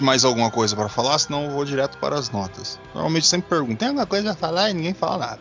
[0.00, 2.78] mais alguma coisa para falar, senão eu vou direto para as notas.
[2.94, 5.40] Normalmente sempre pergunto, tem alguma coisa a falar e ninguém fala nada.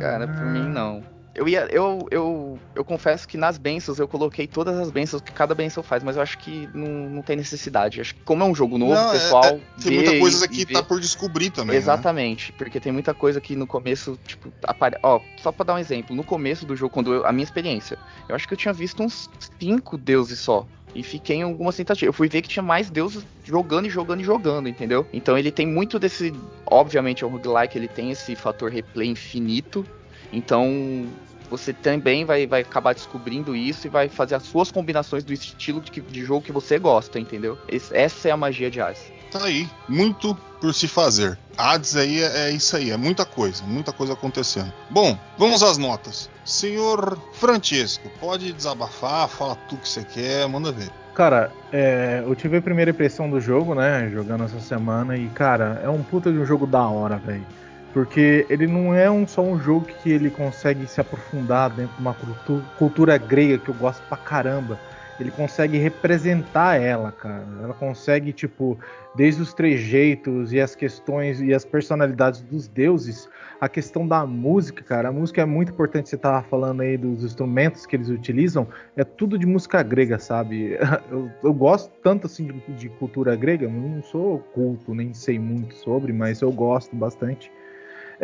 [0.00, 1.02] Cara, por mim não.
[1.34, 1.66] Eu ia.
[1.70, 5.82] Eu, eu, eu confesso que nas bênçãos eu coloquei todas as bênçãos que cada bênção
[5.82, 8.00] faz, mas eu acho que não, não tem necessidade.
[8.00, 9.44] Acho que como é um jogo novo, não, pessoal.
[9.44, 11.72] É, é, tem muita coisa aqui que tá por descobrir também.
[11.72, 11.78] Né?
[11.78, 12.58] Exatamente, né?
[12.58, 14.98] porque tem muita coisa que no começo, tipo, apare...
[15.02, 17.98] ó, só pra dar um exemplo, no começo do jogo, quando eu, a minha experiência,
[18.28, 20.66] eu acho que eu tinha visto uns cinco deuses só.
[20.94, 22.08] E fiquei em algumas tentativas.
[22.08, 25.06] Eu fui ver que tinha mais deuses jogando e jogando e jogando, entendeu?
[25.10, 26.34] Então ele tem muito desse.
[26.66, 29.86] Obviamente, o roguelike ele tem esse fator replay infinito.
[30.32, 31.06] Então,
[31.50, 35.80] você também vai, vai acabar descobrindo isso e vai fazer as suas combinações do estilo
[35.80, 37.58] de, de jogo que você gosta, entendeu?
[37.68, 39.12] Esse, essa é a magia de Hades.
[39.30, 41.38] Tá aí, muito por se fazer.
[41.56, 44.72] Hades aí é, é isso aí, é muita coisa, muita coisa acontecendo.
[44.88, 46.30] Bom, vamos às notas.
[46.44, 50.90] Senhor Francesco, pode desabafar, fala tudo que você quer, manda ver.
[51.14, 54.08] Cara, é, eu tive a primeira impressão do jogo, né?
[54.10, 57.46] Jogando essa semana, e, cara, é um puta de um jogo da hora, velho.
[57.92, 62.00] Porque ele não é um, só um jogo que ele consegue se aprofundar dentro de
[62.00, 64.78] uma cultu- cultura grega que eu gosto pra caramba.
[65.20, 67.46] Ele consegue representar ela, cara.
[67.62, 68.78] Ela consegue, tipo,
[69.14, 73.28] desde os trejeitos e as questões e as personalidades dos deuses,
[73.60, 75.10] a questão da música, cara.
[75.10, 76.08] A música é muito importante.
[76.08, 78.66] Você tava falando aí dos instrumentos que eles utilizam.
[78.96, 80.78] É tudo de música grega, sabe?
[81.10, 83.68] Eu, eu gosto tanto assim de, de cultura grega.
[83.68, 87.52] Não sou culto, nem sei muito sobre, mas eu gosto bastante.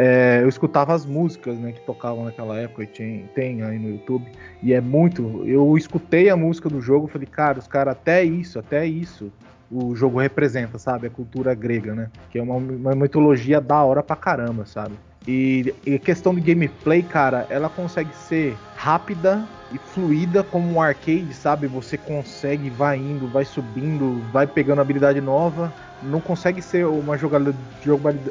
[0.00, 3.90] É, eu escutava as músicas né, que tocavam naquela época e tinha, tem aí no
[3.90, 4.30] YouTube.
[4.62, 5.42] E é muito.
[5.44, 9.32] Eu escutei a música do jogo falei, cara, os caras, até isso, até isso,
[9.68, 11.08] o jogo representa, sabe?
[11.08, 12.10] A cultura grega, né?
[12.30, 14.94] Que é uma, uma mitologia da hora pra caramba, sabe?
[15.28, 21.34] E, e questão de gameplay, cara, ela consegue ser rápida e fluida como um arcade,
[21.34, 21.66] sabe?
[21.66, 25.70] Você consegue, vai indo, vai subindo, vai pegando habilidade nova.
[26.02, 27.14] Não consegue ser uma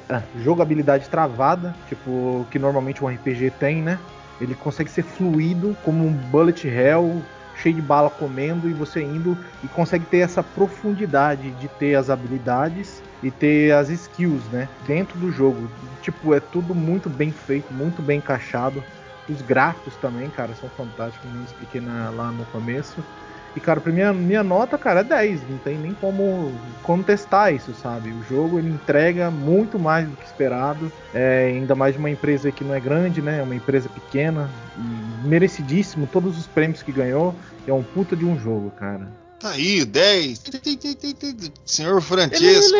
[0.09, 3.99] ah, jogabilidade travada, tipo que normalmente um RPG tem, né?
[4.41, 7.21] Ele consegue ser fluido como um bullet hell,
[7.61, 12.09] cheio de bala comendo e você indo e consegue ter essa profundidade de ter as
[12.09, 15.69] habilidades e ter as skills, né, dentro do jogo.
[16.01, 18.83] Tipo, é tudo muito bem feito, muito bem encaixado.
[19.29, 23.03] Os gráficos também, cara, são fantásticos, como eu expliquei na, lá no começo.
[23.57, 25.49] E, cara, pra minha, minha nota, cara, é 10.
[25.49, 26.51] Não tem nem como
[26.83, 28.11] contestar isso, sabe?
[28.11, 30.91] O jogo ele entrega muito mais do que esperado.
[31.11, 33.39] É, ainda mais de uma empresa que não é grande, né?
[33.39, 34.47] É uma empresa pequena.
[34.77, 37.33] E merecidíssimo todos os prêmios que ganhou.
[37.65, 39.07] É um puta de um jogo, cara.
[39.39, 40.43] Tá aí, 10.
[41.65, 42.75] Senhor Francesco.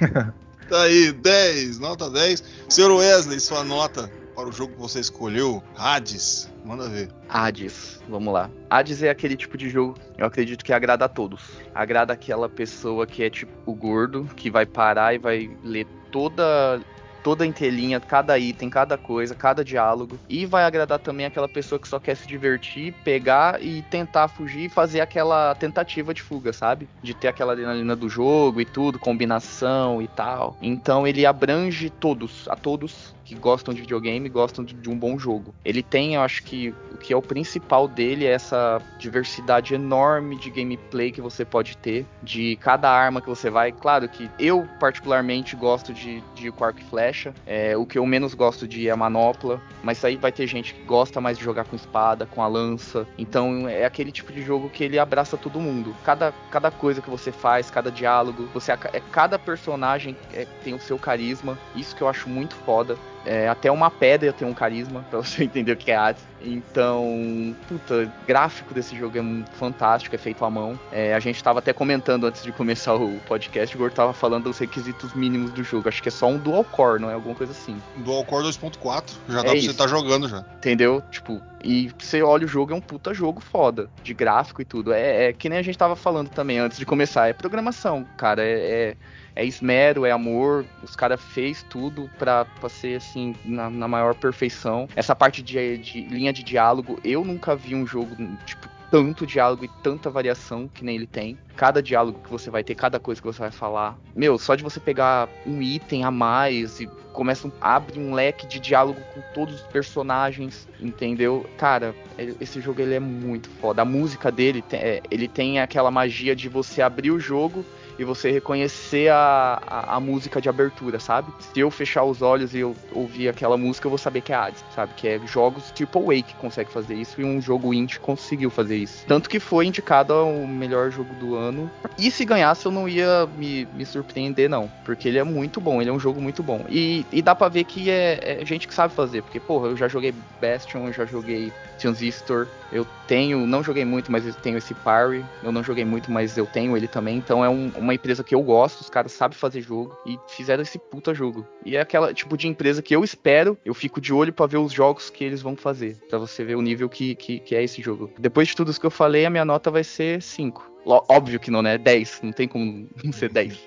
[0.68, 2.42] tá aí, 10, nota 10.
[2.68, 6.50] Senhor Wesley, sua nota para o jogo que você escolheu, Hades.
[6.64, 7.08] Manda ver.
[7.28, 8.50] Hades, vamos lá.
[8.68, 11.40] Hades é aquele tipo de jogo, eu acredito que agrada a todos.
[11.74, 16.80] Agrada aquela pessoa que é tipo o gordo, que vai parar e vai ler toda
[17.26, 20.16] toda a entrelinha, cada item, cada coisa, cada diálogo.
[20.28, 24.66] E vai agradar também aquela pessoa que só quer se divertir, pegar e tentar fugir
[24.66, 26.88] e fazer aquela tentativa de fuga, sabe?
[27.02, 30.56] De ter aquela adrenalina do jogo e tudo, combinação e tal.
[30.62, 35.52] Então ele abrange todos, a todos que gostam de videogame, gostam de, um bom jogo.
[35.64, 40.38] Ele tem, eu acho que o que é o principal dele é essa diversidade enorme
[40.38, 43.72] de gameplay que você pode ter, de cada arma que você vai.
[43.72, 48.66] Claro que eu particularmente gosto de, de e flecha, é, o que eu menos gosto
[48.66, 51.74] de é a manopla, mas aí vai ter gente que gosta mais de jogar com
[51.74, 53.06] espada, com a lança.
[53.18, 55.94] Então é aquele tipo de jogo que ele abraça todo mundo.
[56.04, 60.80] Cada, cada coisa que você faz, cada diálogo, você é cada personagem é, tem o
[60.80, 61.58] seu carisma.
[61.74, 62.96] Isso que eu acho muito foda.
[63.26, 66.20] É, até uma pedra tem um carisma, pra você entender o que é arte.
[66.40, 69.22] Então, puta, gráfico desse jogo é
[69.56, 70.78] fantástico, é feito à mão.
[70.92, 74.44] É, a gente tava até comentando antes de começar o podcast, o Gor tava falando
[74.44, 75.88] dos requisitos mínimos do jogo.
[75.88, 77.76] Acho que é só um dual core, não é alguma coisa assim.
[77.96, 79.66] Dual core 2.4, já é dá pra isso.
[79.66, 80.44] você estar tá jogando já.
[80.56, 81.02] Entendeu?
[81.10, 84.92] Tipo, e você olha o jogo, é um puta jogo foda, de gráfico e tudo.
[84.92, 88.44] É, é que nem a gente tava falando também antes de começar, é programação, cara,
[88.44, 88.96] é, é
[89.36, 90.64] é esmero, é amor.
[90.82, 94.88] Os caras fez tudo pra, pra ser assim, na, na maior perfeição.
[94.96, 99.64] Essa parte de, de, linha de diálogo, eu nunca vi um jogo, tipo, tanto diálogo
[99.64, 101.38] e tanta variação que nem ele tem.
[101.54, 103.98] Cada diálogo que você vai ter, cada coisa que você vai falar.
[104.14, 108.60] Meu, só de você pegar um item a mais e começa abre um leque de
[108.60, 111.46] diálogo com todos os personagens, entendeu?
[111.56, 111.94] Cara,
[112.40, 113.82] esse jogo ele é muito foda.
[113.82, 114.62] A música dele,
[115.10, 117.64] ele tem aquela magia de você abrir o jogo
[117.98, 121.32] e você reconhecer a, a, a, música de abertura, sabe?
[121.40, 124.36] Se eu fechar os olhos e eu ouvir aquela música, eu vou saber que é
[124.36, 124.92] Hades, sabe?
[124.96, 128.76] Que é jogos tipo A que consegue fazer isso e um jogo indie conseguiu fazer
[128.76, 129.04] isso.
[129.06, 131.70] Tanto que foi indicado ao melhor jogo do ano.
[131.98, 134.70] E se ganhasse, eu não ia me, me surpreender, não.
[134.84, 136.64] Porque ele é muito bom, ele é um jogo muito bom.
[136.68, 139.22] E, e dá pra ver que é, é gente que sabe fazer.
[139.22, 142.46] Porque, porra, eu já joguei Bastion, eu já joguei Transistor.
[142.72, 145.24] Eu tenho, não joguei muito, mas eu tenho esse Parry.
[145.42, 147.16] Eu não joguei muito, mas eu tenho ele também.
[147.16, 150.62] Então é um, uma empresa que eu gosto, os caras sabem fazer jogo e fizeram
[150.62, 151.46] esse puta jogo.
[151.64, 154.58] E é aquela tipo de empresa que eu espero, eu fico de olho para ver
[154.58, 157.62] os jogos que eles vão fazer, para você ver o nível que, que, que, é
[157.62, 158.10] esse jogo.
[158.18, 160.72] Depois de tudo isso que eu falei, a minha nota vai ser 5.
[160.84, 161.78] Óbvio que não, né?
[161.78, 162.20] 10.
[162.22, 163.58] Não tem como não ser 10.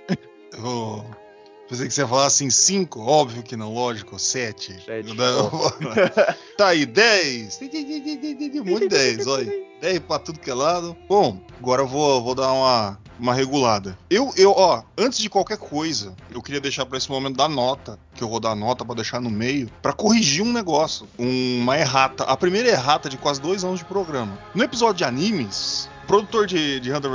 [0.63, 1.03] oh.
[1.69, 4.75] Pensei que você ia falar assim, 5, óbvio que não, lógico, 7.
[6.57, 7.59] tá aí, 10.
[8.65, 9.53] Muito 10, olha.
[9.79, 10.97] 10 pra tudo que é lado.
[11.07, 13.97] Bom, agora eu vou, vou dar uma uma regulada.
[14.09, 17.99] Eu, eu, ó, antes de qualquer coisa, eu queria deixar pra esse momento da nota,
[18.15, 22.23] que eu vou dar nota pra deixar no meio, pra corrigir um negócio, uma errata.
[22.23, 24.39] A primeira errata de quase dois anos de programa.
[24.55, 27.11] No episódio de animes, produtor de, de Hunter,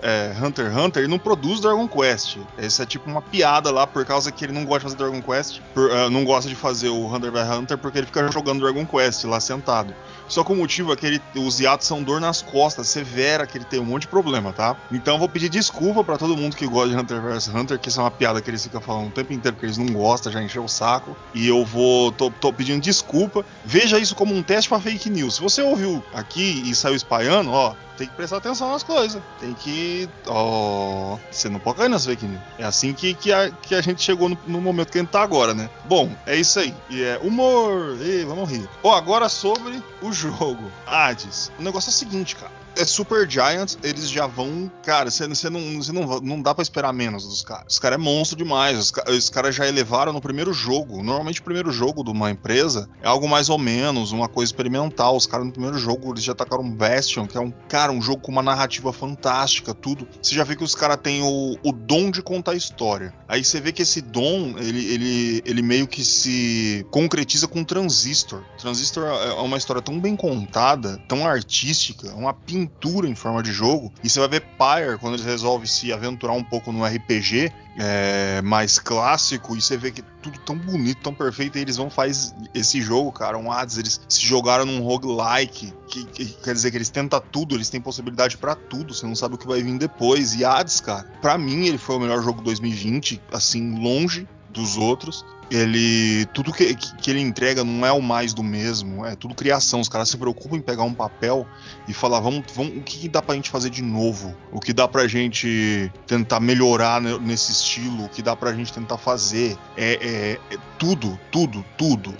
[0.00, 2.38] é, Hunter x Hunter não produz Dragon Quest.
[2.56, 5.20] Isso é tipo uma piada lá, por causa que ele não gosta de fazer Dragon
[5.20, 8.60] Quest, por, uh, não gosta de fazer o Hunter x Hunter porque ele fica jogando
[8.60, 9.92] Dragon Quest lá sentado.
[10.28, 13.58] Só que o motivo é que ele, os hiatos são dor nas costas, severa, que
[13.58, 14.76] ele tem um monte de problema, tá?
[14.92, 18.00] Então vou pedir desculpa pra todo mundo que gosta de Hunter vs Hunter, que isso
[18.00, 20.42] é uma piada que eles ficam falando o tempo inteiro que eles não gostam, já
[20.42, 21.16] encheu o saco.
[21.34, 22.12] E eu vou.
[22.12, 23.44] tô, tô pedindo desculpa.
[23.64, 25.36] Veja isso como um teste pra fake news.
[25.36, 29.20] Se você ouviu aqui e saiu espalhando, ó, tem que prestar atenção nas coisas.
[29.40, 30.08] Tem que.
[30.26, 31.18] Ó.
[31.30, 32.40] Você não pode cair nas fake news.
[32.56, 35.10] É assim que, que, a, que a gente chegou no, no momento que a gente
[35.10, 35.68] tá agora, né?
[35.84, 36.72] Bom, é isso aí.
[36.88, 37.98] E é humor.
[38.00, 38.68] E vamos rir.
[38.82, 40.70] Ó, agora sobre o jogo.
[40.86, 41.50] Hades.
[41.58, 42.52] O negócio é o seguinte, cara.
[42.78, 44.70] É Super Giants, eles já vão.
[44.84, 47.64] Cara, você não, cê não, não dá pra esperar menos dos caras.
[47.72, 48.78] Os caras é monstro demais.
[48.78, 51.02] Os, os caras já elevaram no primeiro jogo.
[51.02, 55.16] Normalmente, o primeiro jogo de uma empresa é algo mais ou menos, uma coisa experimental.
[55.16, 57.50] Os caras no primeiro jogo eles já atacaram um Bastion, que é um.
[57.68, 60.06] Cara, um jogo com uma narrativa fantástica, tudo.
[60.22, 63.12] Você já vê que os caras têm o, o dom de contar história.
[63.26, 68.44] Aí você vê que esse dom, ele, ele, ele meio que se concretiza com Transistor.
[68.56, 72.67] Transistor é uma história tão bem contada, tão artística, uma pintura
[73.06, 73.92] em forma de jogo.
[74.02, 78.40] E você vai ver Pyre quando eles resolvem se aventurar um pouco no RPG é,
[78.42, 79.56] mais clássico.
[79.56, 81.58] E você vê que tudo tão bonito, tão perfeito.
[81.58, 83.78] E eles vão faz esse jogo, cara, um Hades.
[83.78, 85.72] Eles se jogaram num roguelike.
[85.86, 88.94] Que, que quer dizer que eles tentam tudo, eles têm possibilidade para tudo.
[88.94, 90.34] Você não sabe o que vai vir depois.
[90.34, 95.24] E Hades, cara, pra mim ele foi o melhor jogo 2020, assim, longe dos outros
[95.50, 99.80] ele tudo que, que ele entrega não é o mais do mesmo, é tudo criação.
[99.80, 101.46] Os caras se preocupam em pegar um papel
[101.86, 104.34] e falar, vamos, vamos o que, dá pra gente fazer de novo?
[104.52, 108.04] O que dá pra gente tentar melhorar nesse estilo?
[108.04, 109.56] O que dá pra gente tentar fazer?
[109.76, 112.14] É, é, é tudo, tudo, tudo.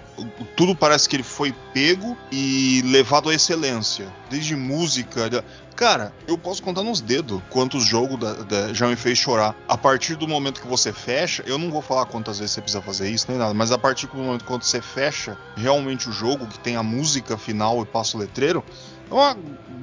[0.59, 4.13] Tudo parece que ele foi pego e levado à excelência.
[4.29, 5.31] Desde música,
[5.77, 9.55] Cara, eu posso contar nos dedos quantos jogos da, da, já me fez chorar.
[9.69, 12.83] A partir do momento que você fecha, eu não vou falar quantas vezes você precisa
[12.83, 16.49] fazer isso nem nada, mas a partir do momento que você fecha realmente o jogo,
[16.49, 18.65] que tem a música final e passa o letreiro,
[19.09, 19.37] uma,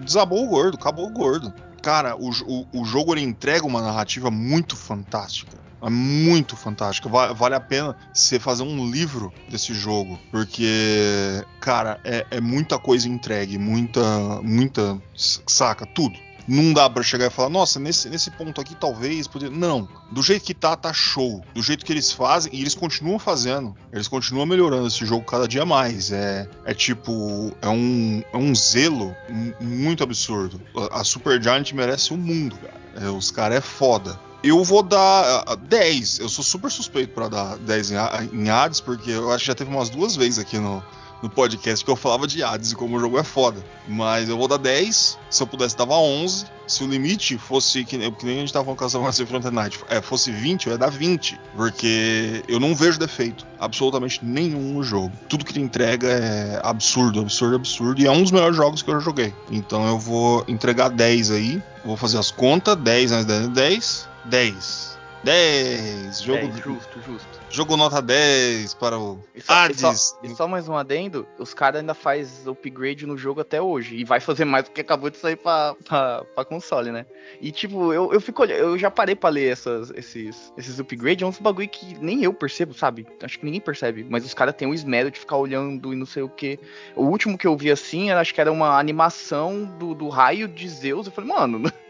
[0.03, 1.53] desabou o gordo, acabou o gordo.
[1.81, 5.64] Cara, o, o, o jogo ele entrega uma narrativa muito fantástica.
[5.81, 7.09] É muito fantástica.
[7.09, 10.19] Vale a pena você fazer um livro desse jogo.
[10.31, 13.57] Porque, cara, é, é muita coisa entregue.
[13.57, 14.41] Muita.
[14.41, 15.01] Muita.
[15.15, 15.85] Saca?
[15.85, 16.25] Tudo.
[16.47, 19.49] Não dá para chegar e falar, nossa, nesse, nesse ponto aqui talvez podia.
[19.49, 19.87] Não.
[20.11, 21.43] Do jeito que tá, tá show.
[21.53, 23.75] Do jeito que eles fazem, e eles continuam fazendo.
[23.91, 26.11] Eles continuam melhorando esse jogo cada dia mais.
[26.11, 27.51] É, é tipo.
[27.61, 29.15] É um, é um zelo
[29.59, 30.61] muito absurdo.
[30.91, 32.85] A, a Super Giant merece o mundo, cara.
[33.07, 34.19] É, os caras é foda.
[34.45, 36.19] Eu vou dar 10.
[36.19, 37.91] Eu sou super suspeito para dar 10
[38.31, 40.83] em Hades, porque eu acho que já teve umas duas vezes aqui no,
[41.25, 43.63] no podcast que eu falava de Hades e como o jogo é foda.
[43.87, 45.17] Mas eu vou dar 10.
[45.29, 46.45] Se eu pudesse, dava 11.
[46.67, 49.45] Se o limite fosse, que, nem, que nem a gente tava com a Salvação Front
[49.45, 51.39] Night, é, fosse 20, eu ia dar 20.
[51.55, 55.11] Porque eu não vejo defeito absolutamente nenhum no jogo.
[55.27, 58.01] Tudo que ele entrega é absurdo, absurdo, absurdo.
[58.01, 59.33] E é um dos melhores jogos que eu já joguei.
[59.49, 61.63] Então eu vou entregar 10 aí.
[61.83, 62.75] Vou fazer as contas.
[62.75, 64.09] 10 mais 10 10.
[64.25, 64.94] 10.
[65.25, 66.21] 10.
[66.21, 66.39] Jogo.
[66.39, 67.39] 10, justo, justo.
[67.49, 69.79] Jogo nota 10 para o e só, Hades.
[69.79, 73.59] E só, e só, mais um adendo: os caras ainda faz upgrade no jogo até
[73.59, 73.95] hoje.
[73.95, 77.07] E vai fazer mais do que acabou de sair pra, pra, pra console, né?
[77.41, 81.23] E tipo, eu, eu fico eu já parei pra ler essas, esses, esses upgrades.
[81.23, 83.07] É uns bagulho que nem eu percebo, sabe?
[83.23, 84.05] Acho que ninguém percebe.
[84.07, 86.59] Mas os caras têm o esmero de ficar olhando e não sei o que.
[86.95, 90.69] O último que eu vi assim, acho que era uma animação do, do raio de
[90.69, 91.07] Zeus.
[91.07, 91.63] Eu falei, mano.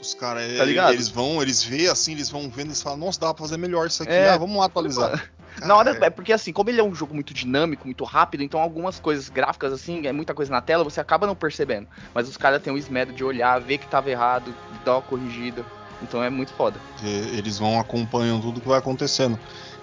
[0.00, 3.32] Os caras, tá eles vão, eles vê assim, eles vão vendo e falam, nossa, dá
[3.32, 5.30] pra fazer melhor isso aqui, é, ah, vamos lá atualizar.
[5.60, 6.06] Na hora, é.
[6.06, 9.28] é porque assim, como ele é um jogo muito dinâmico, muito rápido, então algumas coisas
[9.28, 11.86] gráficas, assim, é muita coisa na tela, você acaba não percebendo.
[12.14, 14.54] Mas os caras têm o esmero de olhar, ver que tava errado,
[14.84, 15.64] dar uma corrigida.
[16.02, 16.80] Então é muito foda.
[17.02, 19.38] Eles vão acompanhando tudo que vai acontecendo.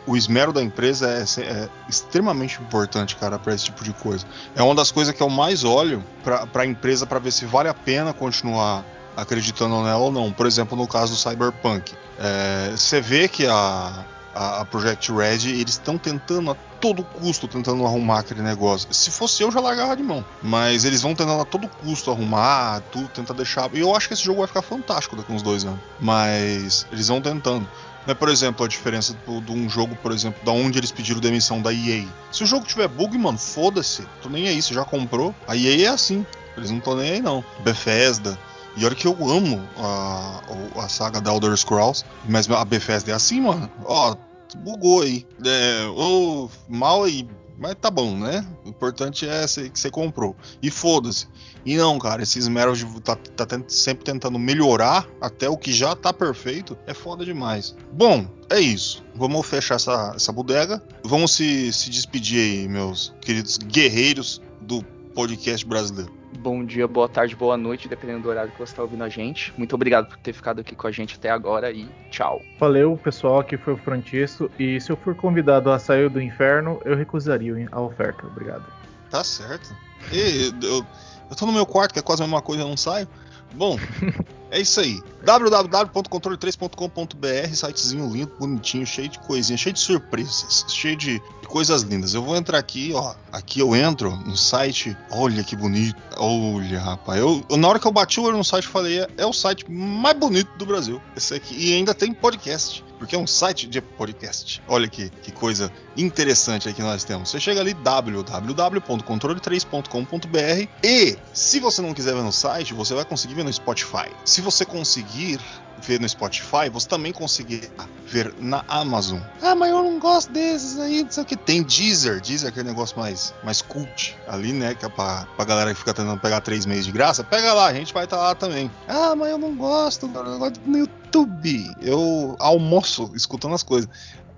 [0.06, 4.26] O esmero da empresa é, é extremamente importante, cara, para esse tipo de coisa.
[4.56, 7.70] É uma das coisas que eu mais olho para a empresa para ver se vale
[7.70, 8.84] a pena continuar
[9.22, 10.32] acreditando nela ou não.
[10.32, 15.74] Por exemplo, no caso do Cyberpunk, é, você vê que a, a, Project Red eles
[15.74, 18.88] estão tentando a todo custo tentando arrumar aquele negócio.
[18.94, 22.82] Se fosse eu já largava de mão, mas eles vão tentando a todo custo arrumar,
[22.92, 23.70] tudo tentar deixar.
[23.74, 25.80] E eu acho que esse jogo vai ficar fantástico daqui uns dois anos.
[26.00, 27.68] Mas eles vão tentando.
[28.08, 31.62] Mas, por exemplo, a diferença de um jogo, por exemplo, da onde eles pediram demissão
[31.62, 32.06] da EA.
[32.32, 34.08] Se o jogo tiver bug, mano, foda-se.
[34.22, 35.36] Tô nem aí, você já comprou.
[35.48, 36.26] A EA é assim.
[36.58, 37.44] Eles não estão nem aí, não.
[37.64, 38.38] Bethesda,
[38.80, 40.42] E olha que eu amo a,
[40.78, 43.70] a saga da Elder Scrolls, mas a Bethesda é assim, mano.
[43.84, 44.16] Ó,
[44.60, 45.28] bugou aí.
[45.46, 47.28] É, ou mal aí.
[47.58, 48.48] Mas tá bom, né?
[48.64, 50.34] O importante é que você comprou.
[50.64, 51.28] E foda-se.
[51.66, 56.14] E não, cara, esses meros tá, tá sempre tentando melhorar até o que já tá
[56.14, 56.78] perfeito.
[56.88, 57.76] É foda demais.
[57.92, 59.04] Bom, é isso.
[59.14, 60.82] Vamos fechar essa, essa bodega.
[61.04, 64.82] Vamos se, se despedir aí, meus queridos guerreiros do
[65.14, 66.19] podcast brasileiro.
[66.38, 69.54] Bom dia, boa tarde, boa noite, dependendo do horário que você está ouvindo a gente.
[69.58, 72.42] Muito obrigado por ter ficado aqui com a gente até agora e tchau.
[72.60, 73.40] Valeu, pessoal.
[73.40, 74.50] Aqui foi o Frontiço.
[74.60, 78.26] E se eu for convidado a sair do inferno, eu recusaria a oferta.
[78.28, 78.64] Obrigado.
[79.10, 79.76] Tá certo.
[80.14, 80.86] E, eu,
[81.30, 83.08] eu tô no meu quarto, que é quase a mesma coisa, eu não saio.
[83.56, 83.78] Bom,
[84.52, 85.02] é isso aí.
[85.24, 92.14] www.controle3.com.br, sitezinho lindo, bonitinho, cheio de coisinhas, cheio de surpresas, cheio de, coisas lindas.
[92.14, 93.16] Eu vou entrar aqui, ó.
[93.32, 94.96] Aqui eu entro no site.
[95.12, 95.98] Olha que bonito.
[96.16, 97.20] Olha, rapaz.
[97.20, 99.26] Eu, eu na hora que eu bati o olho no site, eu falei: é, é
[99.26, 101.02] o site mais bonito do Brasil.
[101.18, 101.56] Esse aqui.
[101.58, 104.62] E ainda tem podcast porque é um site de podcast.
[104.68, 107.30] Olha que, que coisa interessante aí que nós temos.
[107.30, 113.36] Você chega ali www.controle3.com.br e se você não quiser ver no site, você vai conseguir
[113.36, 114.12] ver no Spotify.
[114.26, 115.40] Se você conseguir
[115.80, 119.20] ver no Spotify, você também conseguirá ver na Amazon.
[119.42, 121.38] Ah, mas eu não gosto desses aí, não sei o que.
[121.38, 124.76] Tem Deezer, Deezer é aquele negócio mais, mais cult ali, né?
[124.76, 127.24] Que é pra, pra galera que fica tentando pegar três meses de graça.
[127.24, 128.70] Pega lá, a gente vai estar tá lá também.
[128.88, 131.76] Ah, mas eu não gosto, eu gosto no YouTube.
[131.82, 133.90] Eu almoço escutando as coisas.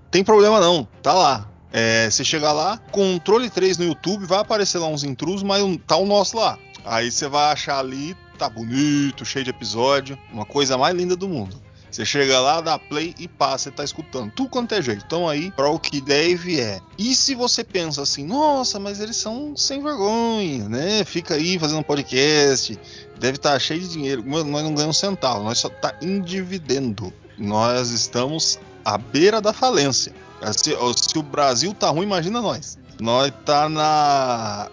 [0.10, 1.47] Tem problema não, tá lá.
[1.74, 5.95] É, você chega lá, controle 3 no YouTube, vai aparecer lá uns intrusos, mas tá
[5.95, 6.58] o nosso lá.
[6.84, 11.30] Aí você vai achar ali, tá bonito, cheio de episódio, uma coisa mais linda do
[11.30, 11.62] mundo.
[11.92, 14.32] Você chega lá, dá play e passa, você tá escutando.
[14.32, 15.04] Tudo quanto é jeito.
[15.06, 16.82] Então aí, para o que deve é.
[16.98, 21.04] E se você pensa assim, nossa, mas eles são sem vergonha, né?
[21.04, 22.80] Fica aí fazendo podcast,
[23.20, 24.24] deve estar tá cheio de dinheiro.
[24.26, 27.14] Nós não ganhamos centavo, nós só tá endividendo.
[27.38, 30.14] Nós estamos à beira da falência.
[30.54, 32.80] Se, se o Brasil tá ruim, imagina nós.
[33.00, 34.72] Nós tá na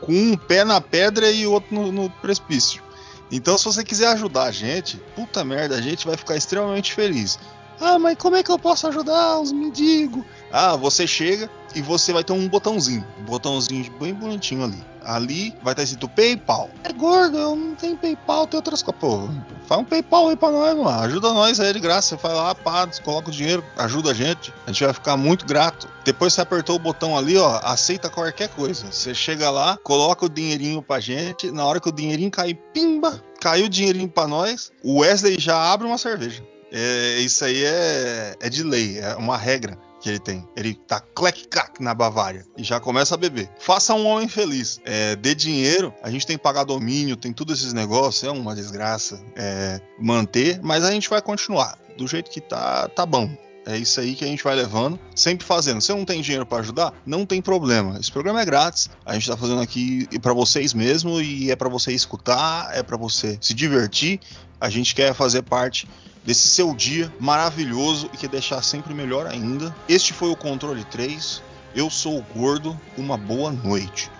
[0.00, 2.82] com um pé na pedra e o outro no, no precipício.
[3.30, 7.38] Então, se você quiser ajudar a gente, puta merda, a gente vai ficar extremamente feliz.
[7.80, 10.24] Ah, mas como é que eu posso ajudar os mendigos?
[10.52, 14.90] Ah, você chega e você vai ter um botãozinho, um botãozinho bem bonitinho ali.
[15.02, 16.68] Ali vai estar escrito PayPal.
[16.84, 19.00] É gordo, eu não tenho PayPal, tem outras coisas.
[19.00, 19.28] Pô,
[19.66, 20.90] faz um PayPal aí pra nós, mano.
[20.90, 22.16] Ajuda nós aí de graça.
[22.16, 24.52] Você vai lá, pá, coloca o dinheiro, ajuda a gente.
[24.66, 25.88] A gente vai ficar muito grato.
[26.04, 28.90] Depois você apertou o botão ali, ó, aceita qualquer coisa.
[28.90, 31.50] Você chega lá, coloca o dinheirinho pra gente.
[31.50, 34.70] Na hora que o dinheirinho cair, pimba, caiu o dinheirinho pra nós.
[34.82, 36.42] O Wesley já abre uma cerveja.
[36.72, 40.46] É, isso aí é, é de lei, é uma regra que ele tem.
[40.56, 43.50] Ele tá clec-clac na Bavária e já começa a beber.
[43.60, 44.80] Faça um homem feliz.
[44.84, 48.54] É, dê dinheiro, a gente tem que pagar domínio, tem tudo esses negócios, é uma
[48.54, 51.78] desgraça é, manter, mas a gente vai continuar.
[51.96, 53.30] Do jeito que tá, tá bom.
[53.66, 55.80] É isso aí que a gente vai levando, sempre fazendo.
[55.80, 57.98] Se não tem dinheiro para ajudar, não tem problema.
[58.00, 58.88] Esse programa é grátis.
[59.04, 62.96] A gente tá fazendo aqui para vocês mesmo e é para você escutar, é para
[62.96, 64.18] você se divertir.
[64.58, 65.86] A gente quer fazer parte
[66.24, 69.74] desse seu dia maravilhoso e que deixar sempre melhor ainda.
[69.88, 71.42] Este foi o Controle 3.
[71.74, 72.78] Eu sou o Gordo.
[72.96, 74.10] Uma boa noite.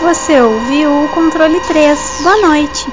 [0.00, 1.98] Você ouviu o Controle 3.
[2.22, 2.86] Boa noite.